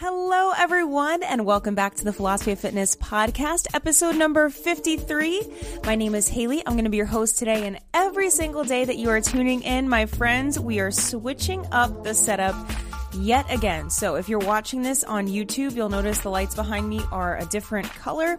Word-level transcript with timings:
Hello, 0.00 0.52
everyone, 0.56 1.24
and 1.24 1.44
welcome 1.44 1.74
back 1.74 1.96
to 1.96 2.04
the 2.04 2.12
Philosophy 2.12 2.52
of 2.52 2.60
Fitness 2.60 2.94
podcast, 2.94 3.66
episode 3.74 4.14
number 4.14 4.48
53. 4.48 5.42
My 5.82 5.96
name 5.96 6.14
is 6.14 6.28
Haley. 6.28 6.62
I'm 6.64 6.74
going 6.74 6.84
to 6.84 6.90
be 6.90 6.98
your 6.98 7.06
host 7.06 7.36
today, 7.36 7.66
and 7.66 7.80
every 7.92 8.30
single 8.30 8.62
day 8.62 8.84
that 8.84 8.96
you 8.96 9.10
are 9.10 9.20
tuning 9.20 9.62
in, 9.62 9.88
my 9.88 10.06
friends, 10.06 10.56
we 10.60 10.78
are 10.78 10.92
switching 10.92 11.66
up 11.72 12.04
the 12.04 12.14
setup 12.14 12.54
yet 13.14 13.52
again. 13.52 13.90
So 13.90 14.14
if 14.14 14.28
you're 14.28 14.38
watching 14.38 14.82
this 14.82 15.02
on 15.02 15.26
YouTube, 15.26 15.74
you'll 15.74 15.88
notice 15.88 16.20
the 16.20 16.30
lights 16.30 16.54
behind 16.54 16.88
me 16.88 17.00
are 17.10 17.36
a 17.36 17.46
different 17.46 17.88
color. 17.94 18.38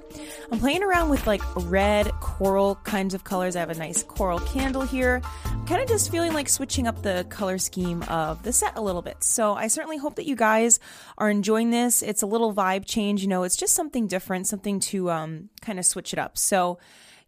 I'm 0.52 0.60
playing 0.60 0.84
around 0.84 1.10
with 1.10 1.28
like 1.28 1.42
red 1.66 2.10
coral 2.22 2.76
kinds 2.86 3.14
of 3.14 3.26
colors. 3.26 3.58
I 3.58 3.60
have 3.60 3.70
a 3.70 3.76
nice 3.76 4.02
coral 4.04 4.40
candle 4.40 4.84
here. 4.84 5.22
Kind 5.70 5.84
of 5.84 5.88
just 5.88 6.10
feeling 6.10 6.34
like 6.34 6.50
switching 6.50 6.88
up 6.88 7.04
the 7.04 7.28
color 7.30 7.60
scheme 7.60 8.02
of 8.10 8.42
the 8.42 8.52
set 8.52 8.76
a 8.76 8.82
little 8.82 9.04
bit. 9.04 9.24
So 9.24 9.54
I 9.54 9.68
certainly 9.68 9.98
hope 9.98 10.16
that 10.16 10.26
you 10.26 10.36
guys 10.36 10.80
are 11.20 11.30
enjoying 11.30 11.70
this. 11.70 12.02
It's 12.02 12.24
a 12.24 12.26
little 12.26 12.52
vibe 12.56 12.88
change, 12.88 13.22
you 13.22 13.28
know, 13.28 13.44
it's 13.44 13.56
just 13.56 13.76
something 13.76 14.08
different, 14.08 14.48
something 14.48 14.80
to 14.80 15.12
um, 15.12 15.50
kind 15.62 15.78
of 15.78 15.86
switch 15.86 16.12
it 16.12 16.18
up. 16.18 16.40
So 16.40 16.80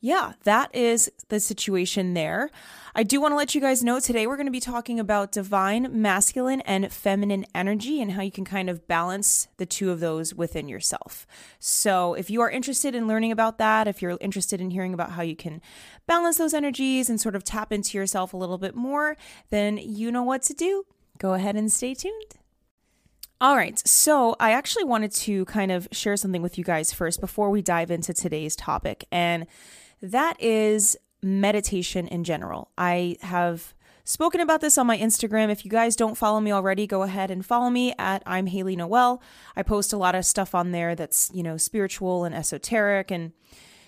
yeah, 0.02 0.34
that 0.46 0.74
is 0.76 1.12
the 1.30 1.40
situation 1.40 2.16
there. 2.16 2.50
I 2.96 3.04
do 3.04 3.22
want 3.22 3.34
to 3.34 3.36
let 3.36 3.54
you 3.54 3.62
guys 3.62 3.84
know 3.84 4.00
today 4.00 4.26
we're 4.26 4.36
going 4.36 4.48
to 4.48 4.52
be 4.52 4.60
talking 4.60 5.00
about 5.00 5.32
divine 5.32 6.02
masculine 6.02 6.62
and 6.62 6.92
feminine 6.92 7.46
energy 7.54 8.02
and 8.02 8.14
how 8.14 8.24
you 8.24 8.32
can 8.32 8.44
kind 8.44 8.68
of 8.68 8.88
balance 8.88 9.48
the 9.58 9.66
two 9.68 9.92
of 9.92 10.00
those 10.00 10.34
within 10.34 10.68
yourself. 10.68 11.28
So, 11.60 12.16
if 12.16 12.32
you 12.32 12.42
are 12.42 12.50
interested 12.50 12.96
in 12.96 13.08
learning 13.08 13.32
about 13.32 13.60
that, 13.60 13.88
if 13.88 14.02
you're 14.02 14.18
interested 14.20 14.60
in 14.60 14.72
hearing 14.72 14.94
about 14.94 15.12
how 15.12 15.22
you 15.22 15.36
can 15.36 15.62
balance 16.08 16.40
those 16.40 16.56
energies 16.56 17.08
and 17.08 17.22
sort 17.22 17.36
of 17.36 17.44
tap 17.44 17.72
into 17.72 17.96
yourself 17.96 18.34
a 18.34 18.38
little 18.38 18.58
bit 18.58 18.76
more, 18.76 19.16
then 19.52 19.78
you 19.78 20.12
know 20.12 20.24
what 20.24 20.42
to 20.44 20.54
do. 20.56 20.84
Go 21.20 21.36
ahead 21.36 21.56
and 21.56 21.72
stay 21.72 21.94
tuned. 21.94 22.38
All 23.40 23.56
right, 23.56 23.82
so 23.88 24.36
I 24.40 24.52
actually 24.52 24.84
wanted 24.84 25.12
to 25.14 25.46
kind 25.46 25.72
of 25.72 25.88
share 25.92 26.18
something 26.18 26.42
with 26.42 26.58
you 26.58 26.64
guys 26.64 26.92
first 26.92 27.20
before 27.20 27.50
we 27.50 27.62
dive 27.62 27.90
into 27.90 28.14
today's 28.14 28.56
topic. 28.56 29.06
And 29.12 29.48
that 30.02 30.42
is 30.42 30.98
meditation 31.22 32.08
in 32.08 32.24
general. 32.24 32.72
I 32.78 33.18
have 33.22 33.74
spoken 34.04 34.42
about 34.42 34.62
this 34.62 34.78
on 34.78 34.88
my 34.88 34.98
Instagram. 34.98 35.50
If 35.50 35.64
you 35.64 35.72
guys 35.72 35.96
don't 35.96 36.18
follow 36.18 36.40
me 36.40 36.52
already, 36.52 36.88
go 36.88 37.04
ahead 37.04 37.32
and 37.32 37.46
follow 37.46 37.70
me 37.70 37.94
at 38.00 38.24
I'm 38.26 38.48
Haley 38.48 38.76
Noel. 38.76 39.22
I 39.56 39.64
post 39.64 39.94
a 39.94 39.98
lot 39.98 40.16
of 40.16 40.26
stuff 40.26 40.56
on 40.56 40.72
there 40.72 40.96
that's, 40.96 41.30
you 41.34 41.44
know, 41.44 41.58
spiritual 41.58 42.24
and 42.24 42.34
esoteric 42.34 43.12
and 43.12 43.34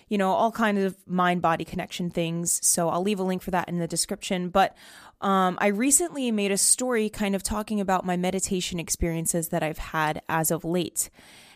you 0.08 0.18
know, 0.18 0.32
all 0.32 0.52
kinds 0.52 0.82
of 0.82 0.96
mind 1.06 1.42
body 1.42 1.64
connection 1.64 2.10
things. 2.10 2.64
So 2.64 2.88
I'll 2.88 3.02
leave 3.02 3.18
a 3.18 3.24
link 3.24 3.42
for 3.42 3.50
that 3.52 3.68
in 3.68 3.78
the 3.78 3.88
description. 3.88 4.48
But 4.50 4.76
um, 5.20 5.56
I 5.60 5.68
recently 5.68 6.30
made 6.30 6.52
a 6.52 6.58
story 6.58 7.08
kind 7.08 7.34
of 7.34 7.42
talking 7.42 7.80
about 7.80 8.04
my 8.04 8.16
meditation 8.16 8.78
experiences 8.78 9.48
that 9.48 9.62
I've 9.62 9.78
had 9.78 10.20
as 10.28 10.50
of 10.50 10.64
late. 10.64 11.10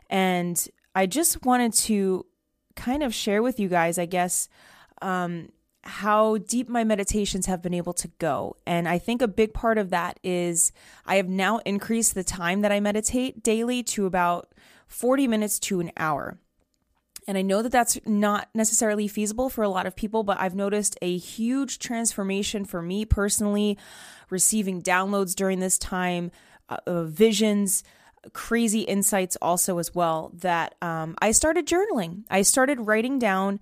And 0.09 0.67
I 0.95 1.07
just 1.07 1.45
wanted 1.45 1.75
to 1.75 2.25
kind 2.79 3.03
of 3.03 3.15
share 3.15 3.43
with 3.43 3.61
you 3.61 3.69
guys, 3.69 3.99
I 3.99 4.07
guess, 4.07 4.49
um, 5.03 5.51
how 5.85 6.39
deep 6.39 6.69
my 6.69 6.85
meditations 6.85 7.47
have 7.47 7.63
been 7.63 7.75
able 7.75 7.93
to 7.95 8.09
go. 8.19 8.57
And 8.67 8.89
I 8.89 8.99
think 8.99 9.21
a 9.21 9.29
big 9.29 9.53
part 9.53 9.79
of 9.79 9.91
that 9.91 10.19
is 10.23 10.73
I 11.05 11.17
have 11.17 11.29
now 11.29 11.59
increased 11.59 12.15
the 12.15 12.25
time 12.25 12.63
that 12.63 12.73
I 12.73 12.81
meditate 12.81 13.43
daily 13.43 13.83
to 13.85 14.07
about 14.07 14.53
40 14.87 15.29
minutes 15.29 15.59
to 15.61 15.81
an 15.81 15.93
hour. 15.97 16.39
And 17.27 17.37
I 17.37 17.43
know 17.43 17.61
that 17.61 17.73
that's 17.73 17.99
not 18.07 18.49
necessarily 18.55 19.07
feasible 19.07 19.51
for 19.51 19.63
a 19.63 19.69
lot 19.69 19.87
of 19.87 19.95
people, 19.95 20.23
but 20.23 20.41
I've 20.41 20.55
noticed 20.55 20.97
a 21.03 21.19
huge 21.19 21.79
transformation 21.79 22.65
for 22.65 22.81
me 22.81 23.05
personally, 23.05 23.77
receiving 24.31 24.81
downloads 24.83 25.35
during 25.35 25.61
this 25.61 25.79
time, 25.79 26.31
uh, 26.71 26.79
uh, 26.87 27.05
visions, 27.05 27.85
crazy 28.33 28.81
insights 28.81 29.37
also 29.41 29.79
as 29.79 29.95
well 29.95 30.33
that 30.35 30.75
um, 30.83 31.17
I 31.21 31.33
started 31.33 31.67
journaling. 31.67 32.25
I 32.31 32.43
started 32.43 32.87
writing 32.87 33.19
down 33.19 33.61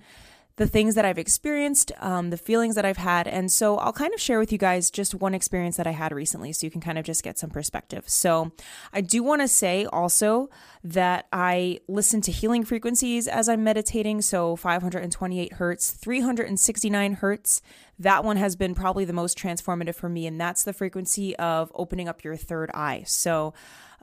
the 0.56 0.66
things 0.66 0.94
that 0.94 1.04
I've 1.04 1.18
experienced, 1.18 1.92
um, 2.00 2.30
the 2.30 2.38
feelings 2.38 2.76
that 2.76 2.84
I've 2.86 2.96
had. 2.96 3.28
And 3.28 3.52
so 3.52 3.76
I'll 3.76 3.92
kind 3.92 4.14
of 4.14 4.20
share 4.20 4.38
with 4.38 4.50
you 4.50 4.58
guys 4.58 4.90
just 4.90 5.14
one 5.14 5.34
experience 5.34 5.76
that 5.76 5.86
I 5.86 5.90
had 5.90 6.12
recently 6.12 6.52
so 6.52 6.66
you 6.66 6.70
can 6.70 6.80
kind 6.80 6.96
of 6.98 7.04
just 7.04 7.22
get 7.22 7.38
some 7.38 7.50
perspective. 7.50 8.08
So 8.08 8.52
I 8.92 9.02
do 9.02 9.22
want 9.22 9.42
to 9.42 9.48
say 9.48 9.84
also 9.84 10.48
that 10.82 11.26
I 11.30 11.80
listen 11.88 12.22
to 12.22 12.32
healing 12.32 12.64
frequencies 12.64 13.28
as 13.28 13.50
I'm 13.50 13.64
meditating. 13.64 14.22
So 14.22 14.56
528 14.56 15.54
hertz, 15.54 15.90
369 15.90 17.12
hertz. 17.14 17.60
That 17.98 18.24
one 18.24 18.38
has 18.38 18.56
been 18.56 18.74
probably 18.74 19.04
the 19.04 19.12
most 19.12 19.38
transformative 19.38 19.94
for 19.94 20.08
me. 20.08 20.26
And 20.26 20.40
that's 20.40 20.64
the 20.64 20.72
frequency 20.72 21.36
of 21.36 21.70
opening 21.74 22.08
up 22.08 22.24
your 22.24 22.36
third 22.36 22.70
eye. 22.72 23.04
So 23.06 23.52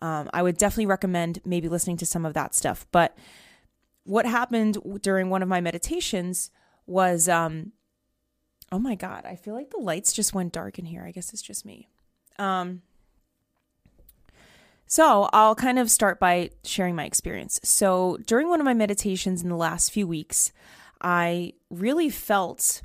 um, 0.03 0.29
I 0.33 0.43
would 0.43 0.57
definitely 0.57 0.87
recommend 0.87 1.39
maybe 1.45 1.69
listening 1.69 1.95
to 1.97 2.05
some 2.05 2.25
of 2.25 2.33
that 2.33 2.53
stuff. 2.53 2.85
But 2.91 3.17
what 4.03 4.25
happened 4.25 4.77
during 5.01 5.29
one 5.29 5.41
of 5.41 5.47
my 5.47 5.61
meditations 5.61 6.51
was, 6.85 7.29
um, 7.29 7.71
oh 8.69 8.79
my 8.79 8.95
God, 8.95 9.23
I 9.25 9.37
feel 9.37 9.53
like 9.53 9.69
the 9.69 9.77
lights 9.77 10.11
just 10.11 10.33
went 10.33 10.51
dark 10.51 10.77
in 10.77 10.83
here. 10.83 11.05
I 11.07 11.11
guess 11.11 11.31
it's 11.31 11.41
just 11.41 11.65
me. 11.65 11.87
Um, 12.37 12.81
so 14.85 15.29
I'll 15.31 15.55
kind 15.55 15.79
of 15.79 15.89
start 15.89 16.19
by 16.19 16.49
sharing 16.65 16.95
my 16.95 17.05
experience. 17.05 17.61
So 17.63 18.17
during 18.25 18.49
one 18.49 18.59
of 18.59 18.65
my 18.65 18.73
meditations 18.73 19.41
in 19.41 19.47
the 19.47 19.55
last 19.55 19.89
few 19.89 20.05
weeks, 20.05 20.51
I 21.01 21.53
really 21.69 22.09
felt 22.09 22.81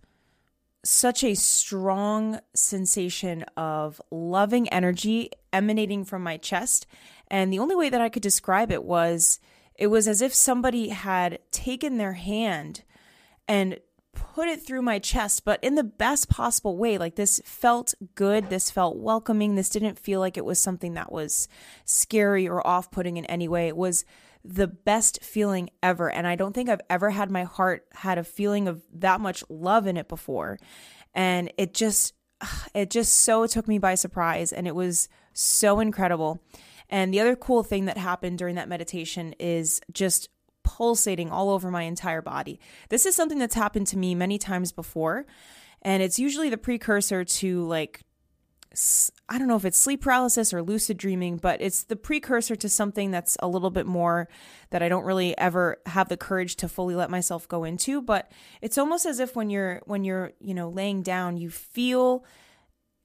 such 0.85 1.25
a 1.25 1.35
strong 1.35 2.39
sensation 2.55 3.43
of 3.57 4.01
loving 4.13 4.69
energy 4.69 5.31
emanating 5.53 6.05
from 6.05 6.23
my 6.23 6.37
chest. 6.37 6.87
And 7.29 7.53
the 7.53 7.59
only 7.59 7.77
way 7.77 7.89
that 7.89 8.01
I 8.01 8.09
could 8.09 8.23
describe 8.23 8.71
it 8.71 8.85
was 8.85 9.41
it 9.75 9.89
was 9.89 10.09
as 10.09 10.21
if 10.21 10.35
somebody 10.35 10.89
had 10.89 11.39
taken 11.53 11.99
their 11.99 12.15
hand 12.15 12.83
and 13.47 13.79
put 14.13 14.49
it 14.49 14.61
through 14.61 14.83
my 14.83 14.99
chest, 14.99 15.45
but 15.45 15.63
in 15.63 15.77
the 15.77 15.85
best 15.85 16.29
possible 16.29 16.77
way. 16.77 16.99
Like 16.99 17.15
this 17.15 17.41
felt 17.45 17.95
good. 18.15 18.51
This 18.51 18.71
felt 18.71 18.97
welcoming. 18.97 19.55
This 19.55 19.69
didn't 19.69 19.99
feel 19.99 20.21
like 20.21 20.37
it 20.37 20.45
was 20.45 20.59
something 20.59 20.95
that 20.95 21.13
was 21.13 21.49
scary 21.85 22.49
or 22.49 22.67
off 22.67 22.91
putting 22.91 23.17
in 23.17 23.25
any 23.27 23.47
way. 23.49 23.69
It 23.69 23.77
was 23.77 24.05
the 24.45 24.67
best 24.67 25.23
feeling 25.23 25.71
ever. 25.83 26.11
And 26.11 26.27
I 26.27 26.35
don't 26.35 26.53
think 26.53 26.69
I've 26.69 26.81
ever 26.91 27.11
had 27.11 27.31
my 27.31 27.45
heart 27.45 27.87
had 27.93 28.19
a 28.19 28.25
feeling 28.25 28.67
of 28.67 28.83
that 28.95 29.21
much 29.21 29.45
love 29.49 29.87
in 29.87 29.97
it 29.97 30.09
before. 30.09 30.59
And 31.15 31.53
it 31.57 31.75
just, 31.75 32.15
it 32.75 32.91
just 32.91 33.13
so 33.13 33.47
took 33.47 33.69
me 33.69 33.79
by 33.79 33.95
surprise. 33.95 34.53
And 34.53 34.67
it 34.67 34.75
was 34.75 35.09
so 35.41 35.81
incredible. 35.81 36.41
And 36.91 37.13
the 37.13 37.21
other 37.21 37.37
cool 37.37 37.63
thing 37.63 37.85
that 37.85 37.99
happened 37.99 38.39
during 38.39 38.55
that 38.57 38.69
meditation 38.69 39.35
is 39.39 39.81
just 39.93 40.29
pulsating 40.65 41.31
all 41.31 41.51
over 41.51 41.71
my 41.71 41.83
entire 41.83 42.23
body. 42.23 42.61
This 42.89 43.07
is 43.07 43.15
something 43.15 43.39
that's 43.39 43.55
happened 43.55 43.87
to 43.89 43.99
me 43.99 44.15
many 44.15 44.39
times 44.39 44.73
before. 44.73 45.27
And 45.83 46.03
it's 46.03 46.19
usually 46.19 46.51
the 46.51 46.59
precursor 46.59 47.25
to 47.25 47.67
like 47.67 48.03
I 49.29 49.39
don't 49.39 49.49
know 49.49 49.57
if 49.57 49.65
it's 49.65 49.79
sleep 49.79 50.03
paralysis 50.03 50.53
or 50.53 50.63
lucid 50.63 50.99
dreaming, 50.99 51.39
but 51.39 51.61
it's 51.63 51.85
the 51.85 51.97
precursor 51.97 52.55
to 52.57 52.69
something 52.69 53.11
that's 53.11 53.37
a 53.41 53.49
little 53.49 53.71
bit 53.71 53.87
more 53.87 54.29
that 54.71 54.83
I 54.83 54.91
don't 54.91 55.05
really 55.05 55.37
ever 55.39 55.79
have 55.87 56.09
the 56.09 56.19
courage 56.19 56.57
to 56.57 56.69
fully 56.69 56.95
let 56.95 57.11
myself 57.11 57.49
go 57.49 57.65
into, 57.65 58.03
but 58.03 58.31
it's 58.61 58.77
almost 58.77 59.07
as 59.07 59.21
if 59.21 59.35
when 59.35 59.49
you're 59.49 59.81
when 59.87 60.05
you're, 60.05 60.33
you 60.39 60.53
know, 60.53 60.69
laying 60.69 61.03
down, 61.03 61.39
you 61.39 61.49
feel 61.49 62.25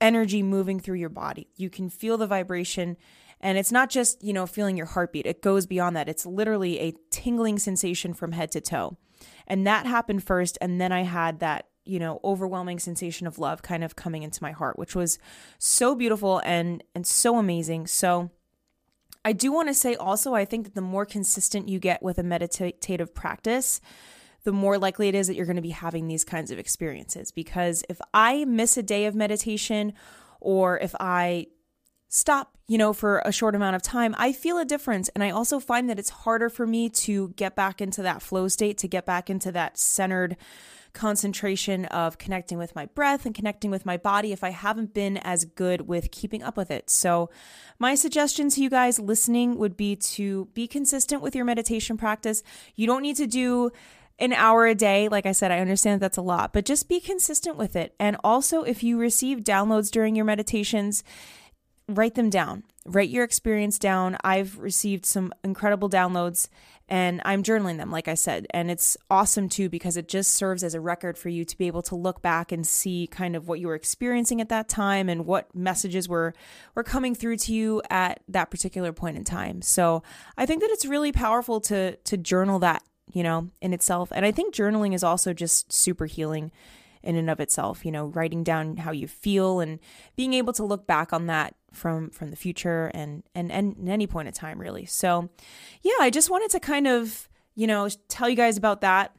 energy 0.01 0.43
moving 0.43 0.79
through 0.79 0.97
your 0.97 1.09
body. 1.09 1.47
You 1.55 1.69
can 1.69 1.89
feel 1.89 2.17
the 2.17 2.27
vibration 2.27 2.97
and 3.39 3.57
it's 3.57 3.71
not 3.71 3.89
just, 3.89 4.23
you 4.23 4.31
know, 4.31 4.45
feeling 4.45 4.77
your 4.77 4.85
heartbeat. 4.85 5.25
It 5.25 5.41
goes 5.41 5.65
beyond 5.65 5.97
that. 5.97 6.07
It's 6.07 6.25
literally 6.25 6.79
a 6.79 6.93
tingling 7.11 7.59
sensation 7.59 8.13
from 8.13 8.31
head 8.31 8.51
to 8.53 8.61
toe. 8.61 8.95
And 9.47 9.67
that 9.67 9.85
happened 9.85 10.23
first 10.23 10.57
and 10.61 10.79
then 10.79 10.91
I 10.91 11.03
had 11.03 11.39
that 11.39 11.67
you 11.85 11.99
know 11.99 12.21
overwhelming 12.23 12.79
sensation 12.79 13.27
of 13.27 13.39
love 13.39 13.61
kind 13.61 13.83
of 13.83 13.97
coming 13.97 14.23
into 14.23 14.41
my 14.41 14.51
heart 14.51 14.79
which 14.79 14.95
was 14.95 15.19
so 15.59 15.95
beautiful 15.95 16.41
and 16.45 16.81
and 16.95 17.05
so 17.05 17.37
amazing 17.37 17.87
so 17.87 18.31
I 19.25 19.33
do 19.33 19.51
want 19.51 19.69
to 19.69 19.73
say 19.73 19.95
also, 19.95 20.33
I 20.33 20.45
think 20.45 20.65
that 20.65 20.75
the 20.75 20.81
more 20.81 21.05
consistent 21.05 21.69
you 21.69 21.79
get 21.79 22.03
with 22.03 22.17
a 22.17 22.23
meditative 22.23 23.15
practice, 23.15 23.79
the 24.43 24.51
more 24.51 24.77
likely 24.77 25.07
it 25.07 25.15
is 25.15 25.27
that 25.27 25.35
you're 25.35 25.45
going 25.45 25.55
to 25.55 25.61
be 25.61 25.69
having 25.69 26.07
these 26.07 26.23
kinds 26.23 26.51
of 26.51 26.59
experiences. 26.59 27.31
Because 27.31 27.83
if 27.89 27.99
I 28.13 28.45
miss 28.45 28.77
a 28.77 28.83
day 28.83 29.05
of 29.05 29.15
meditation, 29.15 29.93
or 30.39 30.77
if 30.79 30.93
I 30.99 31.47
stop, 32.09 32.57
you 32.67 32.77
know, 32.77 32.93
for 32.93 33.23
a 33.25 33.31
short 33.31 33.55
amount 33.55 33.75
of 33.75 33.81
time, 33.81 34.13
I 34.17 34.33
feel 34.33 34.59
a 34.59 34.65
difference. 34.65 35.09
And 35.09 35.23
I 35.23 35.31
also 35.31 35.59
find 35.59 35.89
that 35.89 35.97
it's 35.97 36.09
harder 36.09 36.49
for 36.49 36.67
me 36.67 36.89
to 36.89 37.29
get 37.29 37.55
back 37.55 37.81
into 37.81 38.03
that 38.03 38.21
flow 38.21 38.47
state, 38.47 38.77
to 38.79 38.87
get 38.87 39.05
back 39.05 39.29
into 39.29 39.51
that 39.53 39.77
centered 39.77 40.37
concentration 40.93 41.85
of 41.85 42.19
connecting 42.19 42.59
with 42.59 42.75
my 42.75 42.85
breath 42.85 43.25
and 43.25 43.33
connecting 43.33 43.71
with 43.71 43.85
my 43.85 43.97
body 43.97 44.31
if 44.31 44.43
I 44.43 44.51
haven't 44.51 44.93
been 44.93 45.17
as 45.17 45.43
good 45.43 45.87
with 45.87 46.11
keeping 46.11 46.43
up 46.43 46.55
with 46.55 46.69
it. 46.69 46.89
So, 46.89 47.31
my 47.79 47.95
suggestion 47.95 48.49
to 48.51 48.61
you 48.61 48.69
guys 48.69 48.99
listening 48.99 49.57
would 49.57 49.75
be 49.75 49.95
to 49.95 50.45
be 50.53 50.67
consistent 50.67 51.21
with 51.21 51.35
your 51.35 51.45
meditation 51.45 51.97
practice. 51.97 52.43
You 52.75 52.85
don't 52.85 53.01
need 53.01 53.15
to 53.17 53.27
do 53.27 53.71
an 54.23 54.33
hour 54.33 54.65
a 54.65 54.75
day. 54.75 55.09
Like 55.09 55.25
I 55.25 55.33
said, 55.33 55.51
I 55.51 55.59
understand 55.59 56.01
that 56.01 56.05
that's 56.05 56.17
a 56.17 56.21
lot, 56.21 56.53
but 56.53 56.65
just 56.65 56.87
be 56.87 56.99
consistent 56.99 57.57
with 57.57 57.75
it. 57.75 57.93
And 57.99 58.17
also, 58.23 58.63
if 58.63 58.83
you 58.83 58.97
receive 58.97 59.39
downloads 59.39 59.91
during 59.91 60.15
your 60.15 60.25
meditations, 60.25 61.03
write 61.89 62.15
them 62.15 62.29
down. 62.29 62.63
Write 62.85 63.09
your 63.09 63.23
experience 63.23 63.77
down. 63.79 64.17
I've 64.23 64.57
received 64.57 65.05
some 65.05 65.33
incredible 65.43 65.89
downloads 65.89 66.49
and 66.89 67.21
I'm 67.23 67.43
journaling 67.43 67.77
them, 67.77 67.91
like 67.91 68.09
I 68.09 68.13
said. 68.13 68.45
And 68.51 68.69
it's 68.69 68.97
awesome 69.09 69.47
too 69.47 69.69
because 69.69 69.95
it 69.95 70.07
just 70.07 70.33
serves 70.33 70.63
as 70.63 70.73
a 70.73 70.81
record 70.81 71.17
for 71.17 71.29
you 71.29 71.45
to 71.45 71.57
be 71.57 71.67
able 71.67 71.81
to 71.83 71.95
look 71.95 72.21
back 72.21 72.51
and 72.51 72.67
see 72.67 73.07
kind 73.07 73.35
of 73.35 73.47
what 73.47 73.59
you 73.59 73.67
were 73.67 73.75
experiencing 73.75 74.41
at 74.41 74.49
that 74.49 74.67
time 74.67 75.07
and 75.07 75.25
what 75.25 75.53
messages 75.55 76.09
were 76.09 76.33
were 76.75 76.83
coming 76.83 77.15
through 77.15 77.37
to 77.37 77.53
you 77.53 77.81
at 77.89 78.21
that 78.27 78.51
particular 78.51 78.91
point 78.91 79.17
in 79.17 79.23
time. 79.23 79.61
So 79.61 80.03
I 80.37 80.45
think 80.45 80.61
that 80.61 80.71
it's 80.71 80.85
really 80.85 81.11
powerful 81.11 81.61
to 81.61 81.95
to 81.95 82.17
journal 82.17 82.59
that, 82.59 82.83
you 83.13 83.23
know, 83.23 83.49
in 83.61 83.73
itself. 83.73 84.11
And 84.13 84.25
I 84.25 84.31
think 84.31 84.53
journaling 84.53 84.93
is 84.93 85.03
also 85.03 85.33
just 85.33 85.71
super 85.71 86.05
healing 86.05 86.51
in 87.03 87.15
and 87.15 87.29
of 87.29 87.39
itself, 87.39 87.85
you 87.85 87.91
know, 87.91 88.07
writing 88.07 88.43
down 88.43 88.77
how 88.77 88.91
you 88.91 89.07
feel 89.07 89.59
and 89.59 89.79
being 90.15 90.33
able 90.33 90.53
to 90.53 90.63
look 90.63 90.87
back 90.87 91.13
on 91.13 91.27
that 91.27 91.53
from 91.71 92.09
from 92.09 92.29
the 92.29 92.35
future 92.35 92.91
and 92.93 93.23
and 93.35 93.51
and 93.51 93.89
any 93.89 94.07
point 94.07 94.27
in 94.27 94.33
time 94.33 94.59
really. 94.59 94.85
So, 94.85 95.29
yeah, 95.81 95.93
I 95.99 96.09
just 96.09 96.29
wanted 96.29 96.49
to 96.51 96.59
kind 96.59 96.87
of, 96.87 97.27
you 97.55 97.67
know, 97.67 97.87
tell 98.07 98.29
you 98.29 98.35
guys 98.35 98.57
about 98.57 98.81
that. 98.81 99.13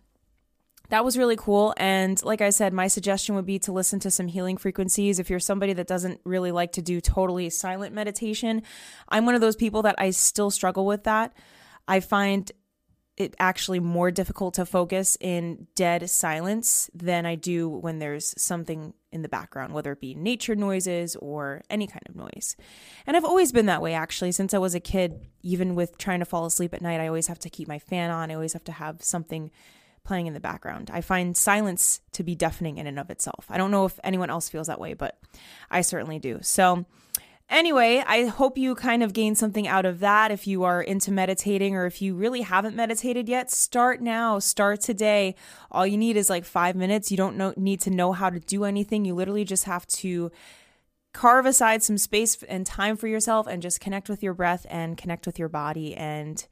That 0.91 1.05
was 1.05 1.17
really 1.17 1.37
cool 1.37 1.75
and 1.76 2.23
like 2.23 2.41
I 2.41 2.50
said, 2.50 2.73
my 2.73 2.88
suggestion 2.88 3.35
would 3.35 3.46
be 3.46 3.58
to 3.61 3.73
listen 3.73 4.00
to 4.00 4.11
some 4.11 4.29
healing 4.29 4.56
frequencies 4.56 5.19
if 5.19 5.29
you're 5.31 5.41
somebody 5.41 5.73
that 5.75 5.87
doesn't 5.87 6.20
really 6.25 6.52
like 6.52 6.73
to 6.73 6.82
do 6.82 7.00
totally 7.00 7.50
silent 7.50 7.94
meditation. 7.94 8.62
I'm 9.08 9.26
one 9.26 9.35
of 9.35 9.41
those 9.41 9.56
people 9.56 9.82
that 9.82 9.94
I 9.99 10.11
still 10.11 10.50
struggle 10.50 10.87
with 10.87 11.05
that. 11.05 11.32
I 11.88 12.00
find 12.00 12.50
it 13.16 13.34
actually 13.38 13.78
more 13.78 14.11
difficult 14.11 14.55
to 14.55 14.66
focus 14.66 15.16
in 15.20 15.69
dead 15.76 16.11
silence 16.11 16.90
than 16.94 17.26
I 17.26 17.37
do 17.37 17.69
when 17.69 18.00
there's 18.00 18.34
something 18.37 18.93
in 19.12 19.22
the 19.22 19.28
background, 19.28 19.72
whether 19.72 19.93
it 19.93 20.00
be 20.00 20.14
nature 20.14 20.56
noises 20.56 21.14
or 21.16 21.62
any 21.70 21.87
kind 21.87 22.02
of 22.08 22.16
noise. 22.16 22.56
And 23.06 23.16
I've 23.16 23.25
always 23.25 23.52
been 23.52 23.66
that 23.66 23.82
way 23.82 23.94
actually 23.94 24.32
since 24.32 24.52
I 24.52 24.58
was 24.58 24.75
a 24.75 24.81
kid, 24.81 25.28
even 25.43 25.76
with 25.76 25.96
trying 25.96 26.19
to 26.19 26.25
fall 26.25 26.44
asleep 26.44 26.75
at 26.75 26.82
night, 26.82 27.00
I 27.00 27.06
always 27.06 27.28
have 27.28 27.38
to 27.40 27.50
keep 27.50 27.69
my 27.69 27.78
fan 27.78 28.11
on. 28.11 28.31
I 28.31 28.34
always 28.34 28.55
have 28.55 28.64
to 28.64 28.72
have 28.72 29.02
something 29.02 29.52
playing 30.02 30.26
in 30.26 30.34
the 30.34 30.40
background. 30.40 30.90
I 30.93 31.00
find 31.00 31.37
silence 31.37 32.00
to 32.12 32.25
be 32.25 32.34
deafening 32.34 32.78
in 32.78 32.87
and 32.87 32.99
of 32.99 33.10
itself. 33.10 33.46
I 33.49 33.56
don't 33.56 33.70
know 33.70 33.87
if 33.87 33.99
anyone 34.02 34.28
else 34.28 34.49
feels 34.49 34.67
that 34.67 34.81
way, 34.81 34.94
but 34.94 35.19
I 35.70 35.81
certainly 35.81 36.19
do. 36.19 36.40
So 36.43 36.84
Anyway, 37.50 38.02
I 38.06 38.25
hope 38.25 38.56
you 38.56 38.75
kind 38.75 39.02
of 39.02 39.12
gain 39.12 39.35
something 39.35 39.69
out 39.69 39.85
of 39.85 40.00
that. 40.00 40.31
If 40.31 40.46
you 40.46 40.64
are 40.64 40.82
into 40.82 41.12
meditating 41.12 41.76
or 41.76 41.85
if 41.85 42.00
you 42.00 42.14
really 42.14 42.41
haven't 42.41 42.75
meditated 42.75 43.29
yet, 43.29 43.50
start 43.50 44.00
now. 44.00 44.38
Start 44.38 44.81
today. 44.81 45.35
All 45.70 45.87
you 45.87 45.99
need 45.99 46.17
is 46.17 46.31
like 46.31 46.44
five 46.44 46.75
minutes. 46.75 47.11
You 47.11 47.17
don't 47.17 47.37
know, 47.37 47.52
need 47.56 47.81
to 47.82 47.91
know 47.91 48.12
how 48.12 48.31
to 48.31 48.41
do 48.41 48.64
anything. 48.64 49.05
You 49.05 49.14
literally 49.14 49.44
just 49.44 49.64
have 49.64 49.87
to 49.88 50.32
carve 51.12 51.46
aside 51.46 51.82
some 51.82 51.99
space 51.99 52.43
and 52.44 52.67
time 52.67 52.96
for 52.96 53.06
yourself 53.06 53.46
and 53.46 53.62
just 53.62 53.81
connect 53.81 54.08
with 54.08 54.23
your 54.23 54.35
breath 54.35 54.67
and 54.69 54.96
connect 54.96 55.26
with 55.26 55.38
your 55.38 55.49
body 55.49 55.94
and 55.94 56.46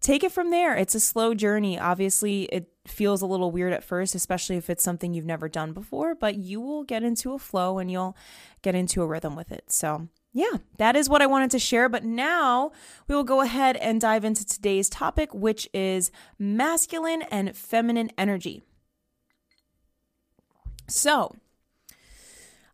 take 0.00 0.24
it 0.24 0.32
from 0.32 0.50
there. 0.50 0.76
It's 0.76 0.94
a 0.94 1.00
slow 1.00 1.34
journey. 1.34 1.78
Obviously, 1.78 2.44
it 2.44 2.68
feels 2.86 3.22
a 3.22 3.26
little 3.26 3.50
weird 3.50 3.72
at 3.72 3.84
first, 3.84 4.14
especially 4.14 4.56
if 4.56 4.68
it's 4.68 4.84
something 4.84 5.14
you've 5.14 5.24
never 5.24 5.48
done 5.48 5.72
before, 5.72 6.14
but 6.14 6.36
you 6.36 6.60
will 6.60 6.84
get 6.84 7.02
into 7.02 7.32
a 7.32 7.38
flow 7.38 7.78
and 7.78 7.90
you'll 7.90 8.16
get 8.62 8.74
into 8.74 9.02
a 9.02 9.06
rhythm 9.06 9.36
with 9.36 9.50
it. 9.50 9.72
So, 9.72 10.08
yeah, 10.32 10.58
that 10.78 10.96
is 10.96 11.08
what 11.08 11.22
I 11.22 11.26
wanted 11.26 11.50
to 11.52 11.58
share. 11.58 11.88
But 11.88 12.04
now 12.04 12.72
we 13.08 13.14
will 13.14 13.24
go 13.24 13.40
ahead 13.40 13.76
and 13.76 14.00
dive 14.00 14.24
into 14.24 14.44
today's 14.44 14.88
topic, 14.88 15.32
which 15.32 15.68
is 15.72 16.10
masculine 16.38 17.22
and 17.22 17.56
feminine 17.56 18.10
energy. 18.18 18.62
So, 20.88 21.34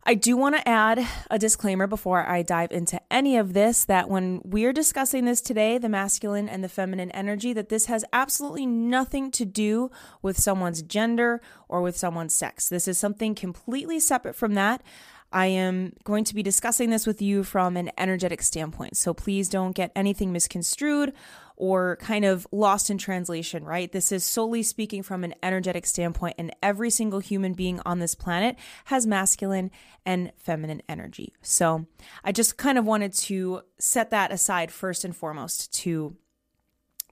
I 0.02 0.14
do 0.14 0.34
want 0.36 0.56
to 0.56 0.66
add 0.66 1.06
a 1.30 1.38
disclaimer 1.38 1.86
before 1.86 2.26
I 2.26 2.42
dive 2.42 2.72
into 2.72 3.00
any 3.10 3.36
of 3.36 3.52
this 3.52 3.84
that 3.84 4.08
when 4.08 4.40
we're 4.44 4.72
discussing 4.72 5.26
this 5.26 5.42
today, 5.42 5.76
the 5.76 5.90
masculine 5.90 6.48
and 6.48 6.64
the 6.64 6.70
feminine 6.70 7.10
energy, 7.10 7.52
that 7.52 7.68
this 7.68 7.86
has 7.86 8.04
absolutely 8.12 8.64
nothing 8.64 9.30
to 9.32 9.44
do 9.44 9.90
with 10.22 10.38
someone's 10.38 10.80
gender 10.80 11.42
or 11.68 11.82
with 11.82 11.98
someone's 11.98 12.34
sex. 12.34 12.68
This 12.68 12.88
is 12.88 12.96
something 12.96 13.34
completely 13.34 14.00
separate 14.00 14.36
from 14.36 14.54
that. 14.54 14.82
I 15.32 15.46
am 15.46 15.94
going 16.04 16.24
to 16.24 16.34
be 16.34 16.42
discussing 16.42 16.90
this 16.90 17.06
with 17.06 17.22
you 17.22 17.44
from 17.44 17.76
an 17.76 17.90
energetic 17.96 18.42
standpoint. 18.42 18.96
So 18.96 19.14
please 19.14 19.48
don't 19.48 19.74
get 19.74 19.92
anything 19.94 20.32
misconstrued 20.32 21.12
or 21.56 21.96
kind 21.96 22.24
of 22.24 22.46
lost 22.50 22.88
in 22.88 22.96
translation, 22.96 23.64
right? 23.64 23.92
This 23.92 24.12
is 24.12 24.24
solely 24.24 24.62
speaking 24.62 25.02
from 25.02 25.24
an 25.24 25.34
energetic 25.42 25.84
standpoint, 25.84 26.36
and 26.38 26.56
every 26.62 26.88
single 26.88 27.18
human 27.18 27.52
being 27.52 27.80
on 27.84 27.98
this 27.98 28.14
planet 28.14 28.56
has 28.86 29.06
masculine 29.06 29.70
and 30.06 30.32
feminine 30.38 30.80
energy. 30.88 31.34
So 31.42 31.86
I 32.24 32.32
just 32.32 32.56
kind 32.56 32.78
of 32.78 32.86
wanted 32.86 33.12
to 33.12 33.60
set 33.78 34.08
that 34.08 34.32
aside 34.32 34.72
first 34.72 35.04
and 35.04 35.14
foremost 35.14 35.72
to 35.80 36.16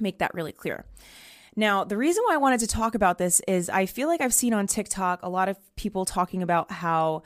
make 0.00 0.18
that 0.18 0.32
really 0.32 0.52
clear. 0.52 0.86
Now, 1.54 1.84
the 1.84 1.98
reason 1.98 2.22
why 2.24 2.34
I 2.34 2.38
wanted 2.38 2.60
to 2.60 2.68
talk 2.68 2.94
about 2.94 3.18
this 3.18 3.42
is 3.46 3.68
I 3.68 3.84
feel 3.84 4.08
like 4.08 4.22
I've 4.22 4.32
seen 4.32 4.54
on 4.54 4.66
TikTok 4.66 5.20
a 5.22 5.28
lot 5.28 5.50
of 5.50 5.58
people 5.76 6.06
talking 6.06 6.42
about 6.42 6.70
how 6.70 7.22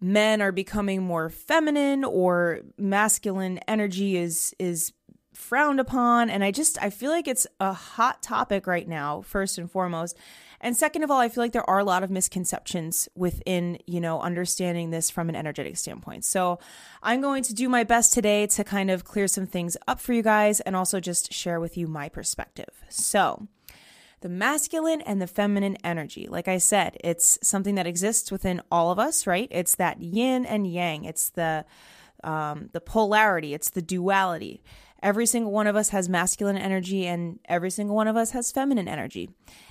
men 0.00 0.42
are 0.42 0.52
becoming 0.52 1.02
more 1.02 1.30
feminine 1.30 2.04
or 2.04 2.60
masculine 2.76 3.58
energy 3.68 4.16
is 4.16 4.54
is 4.58 4.92
frowned 5.32 5.80
upon. 5.80 6.30
And 6.30 6.44
i 6.44 6.50
just 6.50 6.80
i 6.82 6.90
feel 6.90 7.10
like 7.10 7.28
it's 7.28 7.46
a 7.60 7.72
hot 7.72 8.22
topic 8.22 8.66
right 8.66 8.88
now 8.88 9.22
first 9.22 9.58
and 9.58 9.70
foremost. 9.70 10.16
And 10.60 10.76
second 10.76 11.02
of 11.02 11.10
all 11.10 11.20
i 11.20 11.28
feel 11.28 11.42
like 11.42 11.52
there 11.52 11.68
are 11.68 11.78
a 11.78 11.84
lot 11.84 12.02
of 12.02 12.10
misconceptions 12.10 13.08
within 13.14 13.78
you 13.86 14.00
know 14.00 14.20
understanding 14.20 14.90
this 14.90 15.10
from 15.10 15.28
an 15.28 15.36
energetic 15.36 15.76
standpoint. 15.76 16.24
So 16.24 16.58
i'm 17.02 17.20
going 17.20 17.42
to 17.44 17.54
do 17.54 17.68
my 17.68 17.84
best 17.84 18.12
today 18.12 18.46
to 18.48 18.64
kind 18.64 18.90
of 18.90 19.04
clear 19.04 19.26
some 19.26 19.46
things 19.46 19.76
up 19.88 20.00
for 20.00 20.12
you 20.12 20.22
guys 20.22 20.60
and 20.60 20.76
also 20.76 21.00
just 21.00 21.32
share 21.32 21.60
with 21.60 21.76
you 21.76 21.86
my 21.86 22.08
perspective. 22.08 22.70
So 22.88 23.48
the 24.24 24.30
masculine 24.30 25.02
and 25.02 25.20
the 25.20 25.26
feminine 25.26 25.76
energy. 25.84 26.26
Like 26.26 26.48
I 26.48 26.56
said, 26.56 26.96
it's 27.04 27.38
something 27.42 27.74
that 27.74 27.86
exists 27.86 28.32
within 28.32 28.62
all 28.72 28.90
of 28.90 28.98
us, 28.98 29.26
right? 29.26 29.48
It's 29.50 29.74
that 29.74 30.00
yin 30.00 30.46
and 30.46 30.66
yang. 30.66 31.04
It's 31.04 31.28
the 31.28 31.66
um, 32.24 32.70
the 32.72 32.80
polarity. 32.80 33.52
It's 33.52 33.68
the 33.68 33.82
duality. 33.82 34.62
Every 35.02 35.26
single 35.26 35.52
one 35.52 35.66
of 35.66 35.76
us 35.76 35.90
has 35.90 36.08
masculine 36.08 36.56
energy 36.56 37.06
and 37.06 37.38
every 37.44 37.68
single 37.68 37.94
one 37.94 38.08
of 38.08 38.16
us 38.16 38.30
has 38.30 38.50
feminine 38.50 38.88
energy. 38.88 39.28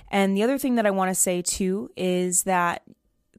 And 0.08 0.36
the 0.36 0.44
other 0.44 0.56
thing 0.56 0.76
that 0.76 0.86
I 0.86 0.92
want 0.92 1.10
to 1.10 1.16
say 1.16 1.42
too 1.42 1.90
is 1.96 2.44
that 2.44 2.84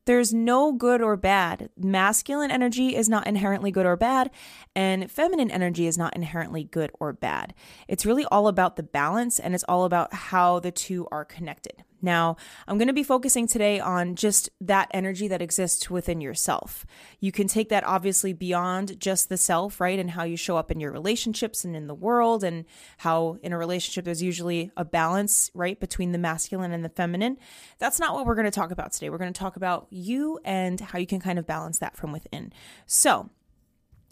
there's 0.06 0.34
no 0.34 0.72
good 0.72 1.02
or 1.02 1.18
bad. 1.18 1.70
Masculine 1.78 2.52
energy 2.52 2.96
is 2.96 3.10
not 3.10 3.26
inherently 3.28 3.72
good 3.72 3.86
or 3.86 3.96
bad, 3.96 4.30
and 4.76 5.10
feminine 5.10 5.50
energy 5.50 5.88
is 5.88 5.98
not 5.98 6.16
inherently 6.16 6.64
good 6.64 6.92
or 7.00 7.14
bad. 7.14 7.54
It's 7.88 8.06
really 8.06 8.26
all 8.26 8.48
about 8.48 8.76
the 8.76 8.84
balance 8.84 9.40
and 9.40 9.56
it's 9.56 9.64
all 9.64 9.86
about 9.86 10.14
how 10.14 10.60
the 10.60 10.72
two 10.72 11.08
are 11.12 11.26
connected. 11.26 11.85
Now, 12.02 12.38
I'm 12.68 12.78
going 12.78 12.88
to 12.88 12.94
be 12.94 13.04
focusing 13.04 13.48
today 13.48 13.80
on 13.80 14.16
just 14.16 14.50
that 14.62 14.90
energy 14.92 15.28
that 15.28 15.42
exists 15.42 15.90
within 15.90 16.22
yourself. 16.22 16.86
You 17.20 17.32
can 17.32 17.48
take 17.48 17.70
that 17.70 17.84
obviously 17.84 18.34
beyond 18.34 19.00
just 19.00 19.30
the 19.30 19.38
self, 19.38 19.80
right? 19.80 19.98
And 19.98 20.12
how 20.12 20.24
you 20.24 20.38
show 20.38 20.58
up 20.58 20.72
in 20.72 20.80
your 20.80 20.92
relationships 20.92 21.66
and 21.66 21.76
in 21.76 21.88
the 21.88 21.96
world, 21.96 22.44
and 22.44 22.66
how 23.00 23.38
in 23.42 23.54
a 23.54 23.58
relationship 23.58 24.06
there's 24.06 24.24
usually 24.24 24.72
a 24.78 24.86
balance, 24.86 25.52
right, 25.54 25.80
between 25.80 26.12
the 26.12 26.18
masculine 26.18 26.72
and 26.72 26.84
the 26.84 26.90
feminine. 26.90 27.38
That's 27.80 28.00
not 28.00 28.14
what 28.14 28.26
we're 28.26 28.36
going 28.36 28.46
to 28.46 28.52
talk 28.52 28.72
about 28.72 28.92
today. 28.92 29.10
We're 29.10 29.18
going 29.18 29.34
to 29.34 29.40
talk 29.40 29.56
about 29.56 29.88
you 29.90 30.40
and 30.44 30.80
how 30.80 31.00
you 31.00 31.08
can 31.08 31.20
kind 31.20 31.40
of 31.40 31.48
balance 31.48 31.80
that 31.80 31.96
from 31.96 32.12
within. 32.12 32.54
So, 32.86 33.30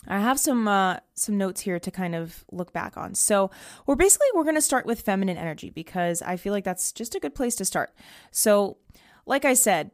I 0.07 0.19
have 0.19 0.39
some 0.39 0.67
uh, 0.67 0.97
some 1.13 1.37
notes 1.37 1.61
here 1.61 1.79
to 1.79 1.91
kind 1.91 2.15
of 2.15 2.43
look 2.51 2.73
back 2.73 2.97
on. 2.97 3.15
So 3.15 3.51
we're 3.85 3.95
basically 3.95 4.27
we're 4.33 4.43
going 4.43 4.55
to 4.55 4.61
start 4.61 4.85
with 4.85 5.01
feminine 5.01 5.37
energy 5.37 5.69
because 5.69 6.21
I 6.21 6.37
feel 6.37 6.53
like 6.53 6.63
that's 6.63 6.91
just 6.91 7.15
a 7.15 7.19
good 7.19 7.35
place 7.35 7.55
to 7.55 7.65
start. 7.65 7.93
So, 8.31 8.77
like 9.25 9.45
I 9.45 9.53
said, 9.53 9.91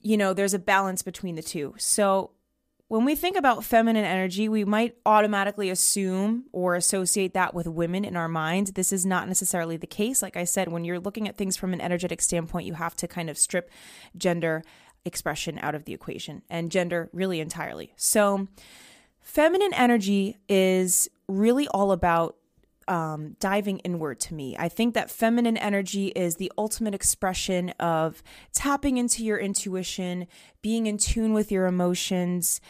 you 0.00 0.16
know, 0.16 0.32
there's 0.32 0.54
a 0.54 0.58
balance 0.58 1.02
between 1.02 1.34
the 1.34 1.42
two. 1.42 1.74
So 1.78 2.32
when 2.88 3.04
we 3.04 3.14
think 3.14 3.36
about 3.36 3.64
feminine 3.64 4.04
energy, 4.04 4.48
we 4.48 4.64
might 4.64 4.96
automatically 5.06 5.70
assume 5.70 6.46
or 6.50 6.74
associate 6.74 7.34
that 7.34 7.54
with 7.54 7.68
women 7.68 8.04
in 8.04 8.16
our 8.16 8.26
minds. 8.26 8.72
This 8.72 8.92
is 8.92 9.06
not 9.06 9.28
necessarily 9.28 9.76
the 9.76 9.86
case. 9.86 10.22
Like 10.22 10.36
I 10.36 10.42
said, 10.42 10.68
when 10.68 10.84
you're 10.84 10.98
looking 10.98 11.28
at 11.28 11.36
things 11.36 11.56
from 11.56 11.72
an 11.72 11.80
energetic 11.80 12.20
standpoint, 12.20 12.66
you 12.66 12.74
have 12.74 12.96
to 12.96 13.06
kind 13.06 13.30
of 13.30 13.38
strip 13.38 13.70
gender 14.16 14.64
expression 15.04 15.58
out 15.60 15.76
of 15.76 15.84
the 15.84 15.94
equation 15.94 16.42
and 16.50 16.72
gender 16.72 17.08
really 17.12 17.38
entirely. 17.38 17.92
So 17.96 18.48
Feminine 19.22 19.74
energy 19.74 20.38
is 20.48 21.08
really 21.28 21.68
all 21.68 21.92
about 21.92 22.36
um, 22.88 23.36
diving 23.38 23.78
inward 23.80 24.18
to 24.18 24.34
me. 24.34 24.56
I 24.58 24.68
think 24.68 24.94
that 24.94 25.10
feminine 25.10 25.56
energy 25.56 26.08
is 26.08 26.36
the 26.36 26.50
ultimate 26.58 26.94
expression 26.94 27.70
of 27.78 28.22
tapping 28.52 28.96
into 28.96 29.24
your 29.24 29.38
intuition, 29.38 30.26
being 30.60 30.86
in 30.86 30.98
tune 30.98 31.32
with 31.32 31.52
your 31.52 31.66
emotions, 31.66 32.60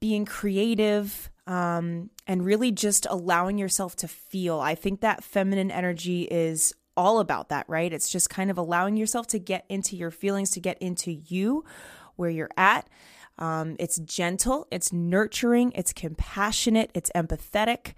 being 0.00 0.24
creative, 0.24 1.30
um, 1.46 2.10
and 2.26 2.44
really 2.44 2.72
just 2.72 3.06
allowing 3.10 3.58
yourself 3.58 3.94
to 3.96 4.08
feel. 4.08 4.60
I 4.60 4.74
think 4.74 5.00
that 5.02 5.22
feminine 5.22 5.70
energy 5.70 6.22
is 6.22 6.72
all 6.96 7.20
about 7.20 7.50
that, 7.50 7.68
right? 7.68 7.92
It's 7.92 8.08
just 8.08 8.30
kind 8.30 8.50
of 8.50 8.56
allowing 8.56 8.96
yourself 8.96 9.26
to 9.28 9.38
get 9.38 9.66
into 9.68 9.94
your 9.94 10.10
feelings, 10.10 10.50
to 10.52 10.60
get 10.60 10.78
into 10.80 11.12
you, 11.12 11.64
where 12.16 12.30
you're 12.30 12.50
at. 12.56 12.88
Um, 13.38 13.76
it's 13.78 13.98
gentle, 13.98 14.66
it's 14.70 14.92
nurturing, 14.92 15.72
it's 15.74 15.92
compassionate, 15.92 16.90
it's 16.94 17.10
empathetic. 17.14 17.94